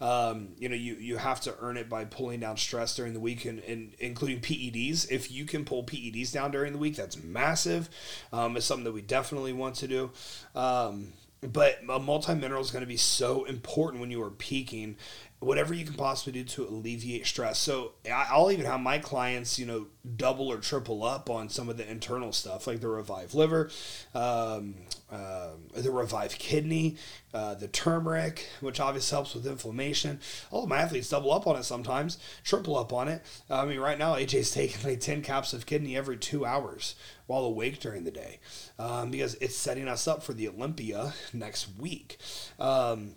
Um, 0.00 0.50
you 0.58 0.68
know 0.68 0.76
you 0.76 0.94
you 0.94 1.16
have 1.16 1.40
to 1.42 1.54
earn 1.60 1.76
it 1.76 1.88
by 1.88 2.04
pulling 2.04 2.40
down 2.40 2.56
stress 2.56 2.94
during 2.94 3.12
the 3.12 3.20
week 3.20 3.44
and, 3.44 3.60
and 3.60 3.94
including 3.98 4.40
PEDs. 4.40 5.10
If 5.10 5.32
you 5.32 5.46
can 5.46 5.64
pull 5.64 5.84
PEDs 5.84 6.32
down 6.32 6.50
during 6.52 6.72
the 6.72 6.78
week, 6.78 6.96
that's 6.96 7.22
massive. 7.22 7.88
Um, 8.32 8.56
it's 8.56 8.66
something 8.66 8.84
that 8.84 8.92
we 8.92 9.02
definitely 9.02 9.52
want 9.52 9.76
to 9.76 9.88
do. 9.88 10.10
Um, 10.54 11.12
but 11.42 11.80
a 11.88 11.98
multi 11.98 12.34
mineral 12.34 12.60
is 12.62 12.70
going 12.70 12.82
to 12.82 12.86
be 12.86 12.96
so 12.96 13.44
important 13.44 14.00
when 14.00 14.10
you 14.10 14.22
are 14.22 14.30
peaking 14.30 14.96
whatever 15.42 15.74
you 15.74 15.84
can 15.84 15.94
possibly 15.94 16.32
do 16.32 16.44
to 16.44 16.66
alleviate 16.66 17.26
stress. 17.26 17.58
So 17.58 17.92
I'll 18.10 18.52
even 18.52 18.64
have 18.64 18.80
my 18.80 18.98
clients, 18.98 19.58
you 19.58 19.66
know, 19.66 19.86
double 20.16 20.52
or 20.52 20.58
triple 20.58 21.02
up 21.02 21.28
on 21.28 21.48
some 21.48 21.68
of 21.68 21.76
the 21.76 21.90
internal 21.90 22.32
stuff, 22.32 22.66
like 22.66 22.80
the 22.80 22.88
Revive 22.88 23.34
liver, 23.34 23.68
um, 24.14 24.74
uh, 25.10 25.50
the 25.74 25.90
Revive 25.90 26.38
kidney, 26.38 26.96
uh, 27.34 27.54
the 27.54 27.66
turmeric, 27.66 28.46
which 28.60 28.78
obviously 28.78 29.16
helps 29.16 29.34
with 29.34 29.46
inflammation. 29.46 30.20
All 30.52 30.62
of 30.62 30.68
my 30.68 30.78
athletes 30.78 31.08
double 31.08 31.32
up 31.32 31.46
on 31.46 31.56
it 31.56 31.64
sometimes, 31.64 32.18
triple 32.44 32.76
up 32.76 32.92
on 32.92 33.08
it. 33.08 33.22
I 33.50 33.64
mean, 33.64 33.80
right 33.80 33.98
now 33.98 34.14
AJ's 34.14 34.52
taking 34.52 34.88
like 34.88 35.00
ten 35.00 35.22
caps 35.22 35.52
of 35.52 35.66
kidney 35.66 35.96
every 35.96 36.18
two 36.18 36.46
hours 36.46 36.94
while 37.26 37.44
awake 37.44 37.80
during 37.80 38.04
the 38.04 38.10
day, 38.10 38.38
um, 38.78 39.10
because 39.10 39.34
it's 39.40 39.56
setting 39.56 39.88
us 39.88 40.06
up 40.06 40.22
for 40.22 40.34
the 40.34 40.48
Olympia 40.48 41.14
next 41.32 41.68
week. 41.78 42.18
Um, 42.60 43.16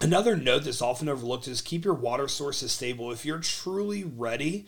Another 0.00 0.36
note 0.36 0.62
that's 0.62 0.80
often 0.80 1.08
overlooked 1.08 1.48
is 1.48 1.60
keep 1.60 1.84
your 1.84 1.94
water 1.94 2.28
sources 2.28 2.70
stable. 2.70 3.10
If 3.10 3.24
you're 3.24 3.40
truly 3.40 4.04
ready, 4.04 4.64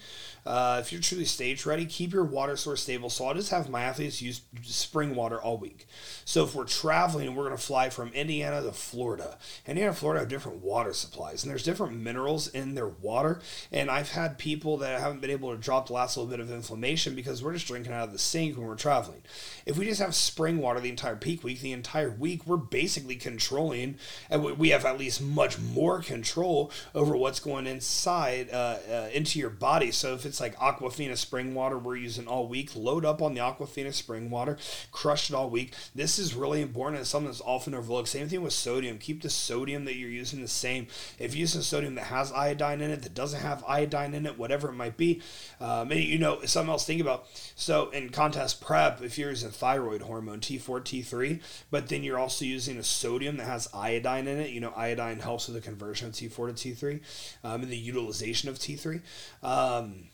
uh, 0.51 0.81
if 0.81 0.91
you're 0.91 1.01
truly 1.01 1.25
stage 1.25 1.65
ready, 1.65 1.87
keep 1.87 2.13
your 2.13 2.25
water 2.25 2.57
source 2.57 2.83
stable. 2.83 3.09
So 3.09 3.25
I'll 3.25 3.35
just 3.35 3.53
have 3.53 3.71
my 3.71 3.83
athletes 3.83 4.21
use 4.21 4.41
spring 4.63 5.15
water 5.15 5.41
all 5.41 5.59
week. 5.59 5.87
So 6.25 6.43
if 6.43 6.57
we're 6.57 6.65
traveling 6.65 7.37
we're 7.37 7.45
going 7.45 7.57
to 7.57 7.63
fly 7.63 7.89
from 7.89 8.09
Indiana 8.09 8.61
to 8.61 8.73
Florida, 8.73 9.39
Indiana 9.65 9.91
and 9.91 9.97
Florida 9.97 10.21
have 10.21 10.29
different 10.29 10.65
water 10.65 10.93
supplies, 10.93 11.45
and 11.45 11.51
there's 11.53 11.63
different 11.63 11.97
minerals 11.97 12.49
in 12.49 12.75
their 12.75 12.89
water. 12.89 13.41
And 13.71 13.89
I've 13.89 14.11
had 14.11 14.39
people 14.39 14.79
that 14.79 15.01
haven't 15.01 15.21
been 15.21 15.31
able 15.31 15.53
to 15.53 15.57
drop 15.57 15.87
the 15.87 15.93
last 15.93 16.17
little 16.17 16.29
bit 16.29 16.41
of 16.41 16.51
inflammation 16.51 17.15
because 17.15 17.45
we're 17.45 17.53
just 17.53 17.69
drinking 17.69 17.93
out 17.93 18.09
of 18.09 18.13
the 18.13 18.19
sink 18.19 18.57
when 18.57 18.67
we're 18.67 18.75
traveling. 18.75 19.23
If 19.67 19.79
we 19.79 19.85
just 19.85 20.01
have 20.01 20.17
spring 20.17 20.59
water 20.59 20.81
the 20.81 20.89
entire 20.89 21.15
peak 21.15 21.45
week, 21.45 21.61
the 21.61 21.73
entire 21.73 22.11
week, 22.11 22.45
we're 22.45 22.57
basically 22.57 23.15
controlling, 23.15 23.99
and 24.29 24.43
we 24.59 24.71
have 24.71 24.85
at 24.85 24.99
least 24.99 25.23
much 25.23 25.61
more 25.61 26.01
control 26.01 26.73
over 26.93 27.17
what's 27.17 27.39
going 27.39 27.69
inside 27.69 28.51
uh, 28.51 28.79
uh, 28.91 29.09
into 29.13 29.39
your 29.39 29.51
body. 29.51 29.93
So 29.93 30.15
if 30.15 30.27
it's 30.27 30.40
like 30.41 30.57
Aquafina 30.57 31.17
spring 31.17 31.55
water 31.55 31.79
we're 31.79 31.97
using 31.97 32.27
all 32.27 32.49
week, 32.49 32.75
load 32.75 33.05
up 33.05 33.21
on 33.21 33.35
the 33.35 33.41
Aquafina 33.41 33.93
spring 33.93 34.31
water, 34.31 34.57
crush 34.93 35.29
it 35.29 35.35
all 35.35 35.51
week. 35.51 35.75
This 35.95 36.19
is 36.19 36.35
really 36.35 36.63
important. 36.63 37.01
It's 37.01 37.11
something 37.11 37.29
that's 37.29 37.43
often 37.43 37.75
overlooked. 37.75 38.09
Same 38.09 38.29
thing 38.29 38.43
with 38.43 38.55
sodium. 38.55 38.99
Keep 38.99 39.23
the 39.23 39.31
sodium 39.31 39.85
that 39.85 39.97
you're 39.97 40.09
using 40.09 40.41
the 40.41 40.49
same. 40.49 40.87
If 41.19 41.35
you 41.35 41.41
use 41.41 41.51
using 41.51 41.63
sodium 41.63 41.95
that 41.97 42.05
has 42.05 42.33
iodine 42.33 42.81
in 42.81 42.91
it, 42.91 43.03
that 43.03 43.15
doesn't 43.15 43.41
have 43.41 43.65
iodine 43.67 44.15
in 44.15 44.27
it, 44.27 44.39
whatever 44.39 44.69
it 44.69 44.75
might 44.75 44.97
be, 44.97 45.21
um, 45.61 45.91
and 45.91 46.01
you 46.01 46.19
know 46.19 46.41
something 46.45 46.71
else 46.71 46.85
to 46.85 46.87
think 46.87 47.01
about. 47.01 47.27
So 47.57 47.91
in 47.91 48.11
contest 48.11 48.61
prep, 48.61 49.03
if 49.03 49.19
you're 49.19 49.31
using 49.31 49.51
thyroid 49.51 50.03
hormone 50.03 50.41
T4, 50.41 50.81
T3, 50.81 51.41
but 51.71 51.89
then 51.89 52.05
you're 52.05 52.19
also 52.19 52.45
using 52.45 52.79
a 52.79 52.83
sodium 52.83 53.37
that 53.39 53.47
has 53.47 53.69
iodine 53.75 54.27
in 54.27 54.39
it, 54.39 54.51
you 54.51 54.61
know 54.61 54.73
iodine 54.77 55.19
helps 55.19 55.49
with 55.49 55.57
the 55.57 55.63
conversion 55.63 56.09
of 56.09 56.15
T4 56.15 56.57
to 56.57 56.75
T3 56.75 57.01
um, 57.45 57.63
and 57.63 57.71
the 57.71 57.77
utilization 57.77 58.49
of 58.49 58.59
T3. 58.59 59.01
Um, 59.43 60.05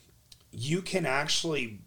you 0.57 0.81
can 0.83 1.05
actually 1.07 1.81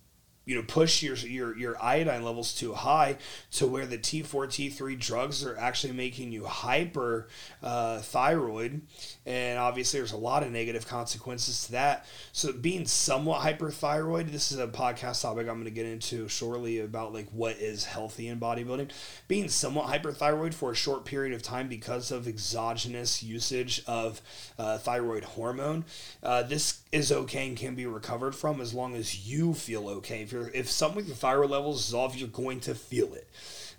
you 0.49 0.55
know 0.55 0.63
push 0.63 1.03
your 1.03 1.15
your 1.15 1.55
your 1.55 1.83
iodine 1.83 2.23
levels 2.23 2.55
too 2.55 2.73
high 2.73 3.17
to 3.51 3.67
where 3.67 3.85
the 3.85 3.99
T4 3.99 4.47
T3 4.47 4.99
drugs 4.99 5.45
are 5.45 5.55
actually 5.57 5.93
making 5.93 6.31
you 6.31 6.45
hyper 6.45 7.27
uh, 7.61 7.99
thyroid. 7.99 8.81
And 9.27 9.59
obviously 9.59 9.99
there's 9.99 10.11
a 10.11 10.17
lot 10.17 10.41
of 10.41 10.51
negative 10.51 10.87
consequences 10.87 11.65
to 11.65 11.73
that. 11.73 12.07
So 12.31 12.51
being 12.51 12.87
somewhat 12.87 13.41
hyperthyroid 13.41 14.31
this 14.31 14.51
is 14.51 14.57
a 14.57 14.67
podcast 14.67 15.21
topic 15.21 15.47
I'm 15.47 15.55
going 15.55 15.65
to 15.65 15.71
get 15.71 15.85
into 15.85 16.27
shortly 16.27 16.79
about 16.79 17.13
like 17.13 17.27
what 17.29 17.57
is 17.57 17.85
healthy 17.85 18.27
in 18.27 18.39
bodybuilding. 18.39 18.89
Being 19.27 19.49
somewhat 19.49 19.85
hyperthyroid 19.85 20.55
for 20.55 20.71
a 20.71 20.75
short 20.75 21.05
period 21.05 21.35
of 21.35 21.43
time 21.43 21.67
because 21.67 22.09
of 22.09 22.27
exogenous 22.27 23.21
usage 23.21 23.83
of 23.85 24.19
uh, 24.57 24.79
thyroid 24.79 25.25
hormone 25.25 25.85
uh, 26.23 26.41
this 26.41 26.81
is 26.91 27.11
okay 27.11 27.47
and 27.47 27.55
can 27.55 27.75
be 27.75 27.85
recovered 27.85 28.33
from 28.33 28.59
as 28.59 28.73
long 28.73 28.95
as 28.95 29.27
you 29.27 29.53
feel 29.53 29.87
okay. 29.87 30.23
If 30.23 30.31
you're 30.31 30.38
if 30.53 30.69
something 30.69 30.97
with 30.97 31.07
your 31.07 31.15
thyroid 31.15 31.49
levels 31.49 31.87
is 31.87 31.93
off, 31.93 32.15
you're 32.15 32.27
going 32.29 32.59
to 32.61 32.75
feel 32.75 33.13
it. 33.13 33.27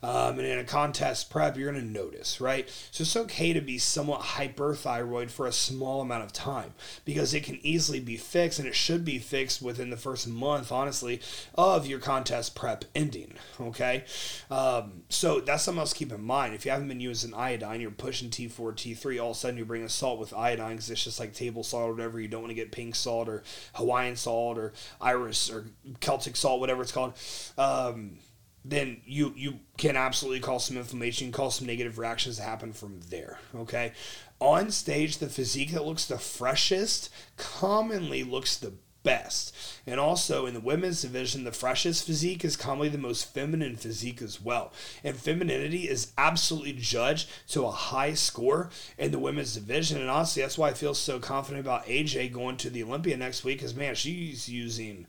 Um, 0.03 0.39
and 0.39 0.47
in 0.47 0.59
a 0.59 0.65
contest 0.65 1.31
prep, 1.31 1.57
you're 1.57 1.71
going 1.71 1.85
to 1.85 1.91
notice, 1.91 2.41
right? 2.41 2.69
So 2.91 3.03
it's 3.03 3.17
okay 3.17 3.53
to 3.53 3.61
be 3.61 3.79
somewhat 3.79 4.21
hyperthyroid 4.21 5.31
for 5.31 5.47
a 5.47 5.53
small 5.53 6.01
amount 6.01 6.25
of 6.25 6.33
time 6.33 6.75
because 7.05 7.35
it 7.35 7.45
can 7.45 7.59
easily 7.63 8.01
be 8.01 8.17
fixed 8.17 8.59
and 8.59 8.67
it 8.67 8.75
should 8.75 9.05
be 9.05 9.19
fixed 9.19 9.61
within 9.61 9.91
the 9.91 9.97
first 9.97 10.27
month, 10.27 10.73
honestly, 10.73 11.21
of 11.55 11.87
your 11.87 11.99
contest 11.99 12.55
prep 12.55 12.85
ending, 12.95 13.35
okay? 13.61 14.05
Um, 14.51 15.03
so 15.09 15.41
that's 15.41 15.65
something 15.65 15.81
else 15.81 15.93
to 15.93 15.99
keep 15.99 16.13
in 16.13 16.23
mind. 16.23 16.55
If 16.55 16.65
you 16.65 16.71
haven't 16.71 16.89
been 16.89 17.01
using 17.01 17.35
iodine, 17.35 17.81
you're 17.81 17.91
pushing 17.91 18.31
T4, 18.31 18.73
T3, 18.73 19.23
all 19.23 19.31
of 19.31 19.37
a 19.37 19.39
sudden 19.39 19.57
you're 19.57 19.67
bringing 19.67 19.89
salt 19.89 20.19
with 20.19 20.33
iodine 20.33 20.73
because 20.73 20.91
it's 20.91 21.05
just 21.05 21.21
like 21.21 21.35
table 21.35 21.63
salt 21.63 21.91
or 21.91 21.93
whatever. 21.93 22.21
You 22.21 22.29
don't 22.29 22.43
want 22.43 22.51
to 22.51 22.55
get 22.55 22.73
pink 22.73 22.95
salt 22.95 23.29
or 23.29 23.43
Hawaiian 23.75 24.17
salt 24.17 24.59
or 24.59 24.73
Irish 25.01 25.51
or 25.51 25.67
Celtic 26.01 26.37
salt, 26.37 26.61
whatever 26.61 26.83
it's 26.83 26.93
called. 26.93 27.15
Um, 27.59 28.19
then 28.65 29.01
you 29.07 29.33
you 29.37 29.61
can 29.79 29.97
absolutely 29.97 30.41
cause 30.41 30.67
some 30.67 30.77
inflammation, 30.77 31.33
cause 31.33 31.57
some 31.57 31.67
negative 31.67 31.99
reactions 31.99 32.37
to 32.37 32.43
happen 32.43 32.73
from 32.73 33.01
there. 33.09 33.39
Okay, 33.55 33.93
on 34.39 34.71
stage, 34.71 35.19
the 35.19 35.29
physique 35.29 35.73
that 35.73 35.85
looks 35.85 36.07
the 36.07 36.19
freshest 36.19 37.11
commonly 37.37 38.25
looks 38.25 38.57
the 38.57 38.73
best. 39.03 39.55
And 39.87 39.99
also 39.99 40.47
in 40.47 40.55
the 40.55 40.61
women's 40.61 41.03
division, 41.03 41.45
the 41.45 41.53
freshest 41.53 42.07
physique 42.07 42.45
is 42.45 42.57
commonly 42.57 42.89
the 42.89 42.99
most 42.99 43.33
feminine 43.33 43.77
physique 43.77 44.23
as 44.23 44.41
well. 44.41 44.73
And 45.03 45.17
femininity 45.17 45.89
is 45.89 46.13
absolutely 46.19 46.75
judged 46.75 47.29
to 47.49 47.65
a 47.65 47.71
high 47.71 48.15
score 48.15 48.71
in 48.99 49.11
the 49.11 49.19
women's 49.19 49.55
division. 49.55 50.01
And 50.01 50.11
honestly, 50.11 50.43
that's 50.43 50.59
why 50.59 50.69
I 50.69 50.75
feel 50.75 50.95
so 50.95 51.19
confident 51.19 51.65
about 51.65 51.87
AJ 51.87 52.33
going 52.33 52.57
to 52.59 52.71
the 52.71 52.83
Olympia 52.83 53.17
next 53.17 53.45
week 53.45 53.59
because, 53.59 53.75
man, 53.75 53.95
she's 53.95 54.49
using 54.49 55.07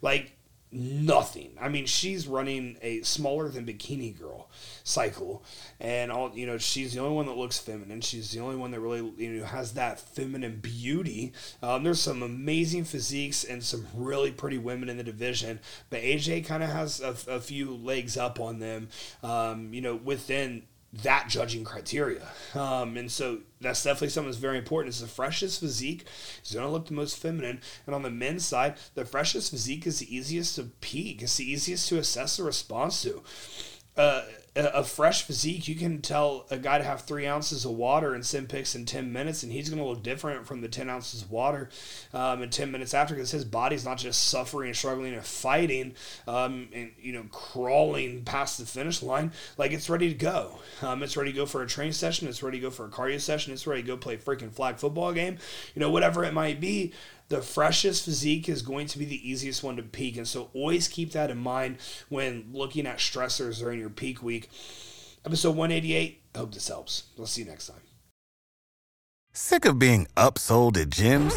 like 0.00 0.32
nothing. 0.74 1.52
I 1.60 1.68
mean, 1.68 1.86
she's 1.86 2.26
running 2.26 2.76
a 2.82 3.02
smaller 3.02 3.48
than 3.48 3.64
bikini 3.64 4.18
girl 4.18 4.50
cycle, 4.82 5.44
and 5.80 6.10
all 6.10 6.32
you 6.34 6.46
know, 6.46 6.58
she's 6.58 6.94
the 6.94 7.00
only 7.00 7.14
one 7.14 7.26
that 7.26 7.36
looks 7.36 7.58
feminine. 7.58 8.00
She's 8.00 8.32
the 8.32 8.40
only 8.40 8.56
one 8.56 8.72
that 8.72 8.80
really 8.80 9.12
you 9.16 9.30
know 9.30 9.44
has 9.44 9.74
that 9.74 10.00
feminine 10.00 10.60
beauty. 10.60 11.32
Um, 11.62 11.84
there's 11.84 12.00
some 12.00 12.22
amazing 12.22 12.84
physiques 12.84 13.44
and 13.44 13.62
some 13.62 13.86
really 13.94 14.32
pretty 14.32 14.58
women 14.58 14.88
in 14.88 14.96
the 14.96 15.04
division, 15.04 15.60
but 15.90 16.02
AJ 16.02 16.46
kind 16.46 16.62
of 16.62 16.70
has 16.70 17.00
a, 17.00 17.16
a, 17.28 17.40
few 17.40 17.74
legs 17.74 18.16
up 18.16 18.40
on 18.40 18.58
them. 18.58 18.88
Um, 19.22 19.72
you 19.72 19.80
know, 19.80 19.94
within 19.94 20.64
that 21.02 21.28
judging 21.28 21.64
criteria. 21.64 22.28
Um, 22.54 22.96
and 22.96 23.10
so 23.10 23.38
that's 23.60 23.82
definitely 23.82 24.10
something 24.10 24.30
that's 24.30 24.38
very 24.38 24.58
important. 24.58 24.92
It's 24.92 25.00
the 25.00 25.08
freshest 25.08 25.60
physique 25.60 26.06
is 26.44 26.52
going 26.52 26.64
to 26.64 26.70
look 26.70 26.86
the 26.86 26.94
most 26.94 27.18
feminine. 27.18 27.60
And 27.86 27.94
on 27.94 28.02
the 28.02 28.10
men's 28.10 28.46
side, 28.46 28.76
the 28.94 29.04
freshest 29.04 29.50
physique 29.50 29.86
is 29.86 29.98
the 29.98 30.14
easiest 30.14 30.56
to 30.56 30.64
peak. 30.80 31.22
It's 31.22 31.36
the 31.36 31.50
easiest 31.50 31.88
to 31.88 31.98
assess 31.98 32.36
the 32.36 32.44
response 32.44 33.02
to. 33.02 33.22
Uh, 33.96 34.22
a 34.56 34.84
fresh 34.84 35.22
physique, 35.22 35.66
you 35.66 35.74
can 35.74 36.00
tell 36.00 36.46
a 36.48 36.56
guy 36.56 36.78
to 36.78 36.84
have 36.84 37.00
three 37.00 37.26
ounces 37.26 37.64
of 37.64 37.72
water 37.72 38.14
and 38.14 38.24
sim 38.24 38.46
picks 38.46 38.76
in 38.76 38.86
10 38.86 39.12
minutes, 39.12 39.42
and 39.42 39.50
he's 39.50 39.68
going 39.68 39.82
to 39.82 39.88
look 39.88 40.04
different 40.04 40.46
from 40.46 40.60
the 40.60 40.68
10 40.68 40.88
ounces 40.88 41.22
of 41.22 41.30
water 41.32 41.68
um, 42.12 42.40
in 42.40 42.50
10 42.50 42.70
minutes 42.70 42.94
after 42.94 43.14
because 43.14 43.32
his 43.32 43.44
body's 43.44 43.84
not 43.84 43.98
just 43.98 44.28
suffering 44.28 44.68
and 44.68 44.76
struggling 44.76 45.12
and 45.12 45.24
fighting 45.24 45.94
um, 46.28 46.68
and, 46.72 46.92
you 47.00 47.12
know, 47.12 47.24
crawling 47.32 48.22
past 48.22 48.58
the 48.58 48.66
finish 48.66 49.02
line. 49.02 49.32
Like, 49.58 49.72
it's 49.72 49.90
ready 49.90 50.08
to 50.08 50.14
go. 50.14 50.60
Um, 50.82 51.02
it's 51.02 51.16
ready 51.16 51.32
to 51.32 51.36
go 51.36 51.46
for 51.46 51.62
a 51.62 51.66
training 51.66 51.92
session. 51.92 52.28
It's 52.28 52.42
ready 52.42 52.58
to 52.58 52.62
go 52.62 52.70
for 52.70 52.84
a 52.84 52.90
cardio 52.90 53.20
session. 53.20 53.52
It's 53.52 53.66
ready 53.66 53.82
to 53.82 53.88
go 53.88 53.96
play 53.96 54.16
freaking 54.16 54.52
flag 54.52 54.78
football 54.78 55.12
game. 55.12 55.38
You 55.74 55.80
know, 55.80 55.90
whatever 55.90 56.24
it 56.24 56.32
might 56.32 56.60
be 56.60 56.92
the 57.28 57.40
freshest 57.40 58.04
physique 58.04 58.48
is 58.48 58.62
going 58.62 58.86
to 58.88 58.98
be 58.98 59.04
the 59.04 59.28
easiest 59.28 59.62
one 59.62 59.76
to 59.76 59.82
peak. 59.82 60.16
And 60.16 60.28
so 60.28 60.50
always 60.52 60.88
keep 60.88 61.12
that 61.12 61.30
in 61.30 61.38
mind 61.38 61.78
when 62.08 62.50
looking 62.52 62.86
at 62.86 62.98
stressors 62.98 63.58
during 63.58 63.80
your 63.80 63.90
peak 63.90 64.22
week. 64.22 64.50
Episode 65.24 65.56
188. 65.56 66.22
I 66.34 66.38
hope 66.38 66.52
this 66.52 66.68
helps. 66.68 67.04
We'll 67.16 67.26
see 67.26 67.42
you 67.42 67.48
next 67.48 67.68
time. 67.68 67.80
Sick 69.32 69.64
of 69.64 69.80
being 69.80 70.06
upsold 70.16 70.76
at 70.76 70.90
gyms? 70.90 71.34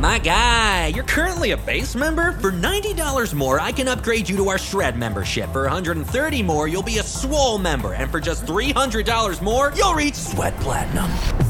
My 0.00 0.18
guy, 0.18 0.88
you're 0.88 1.04
currently 1.04 1.52
a 1.52 1.56
base 1.56 1.96
member. 1.96 2.32
For 2.32 2.52
$90 2.52 3.34
more, 3.34 3.60
I 3.60 3.72
can 3.72 3.88
upgrade 3.88 4.28
you 4.28 4.36
to 4.36 4.48
our 4.48 4.58
Shred 4.58 4.96
membership. 4.96 5.50
For 5.52 5.68
$130 5.68 6.44
more, 6.44 6.68
you'll 6.68 6.82
be 6.82 6.98
a 6.98 7.02
Swole 7.02 7.58
member. 7.58 7.94
And 7.94 8.10
for 8.10 8.20
just 8.20 8.46
$300 8.46 9.40
more, 9.42 9.72
you'll 9.76 9.94
reach 9.94 10.14
Sweat 10.14 10.56
Platinum. 10.60 11.31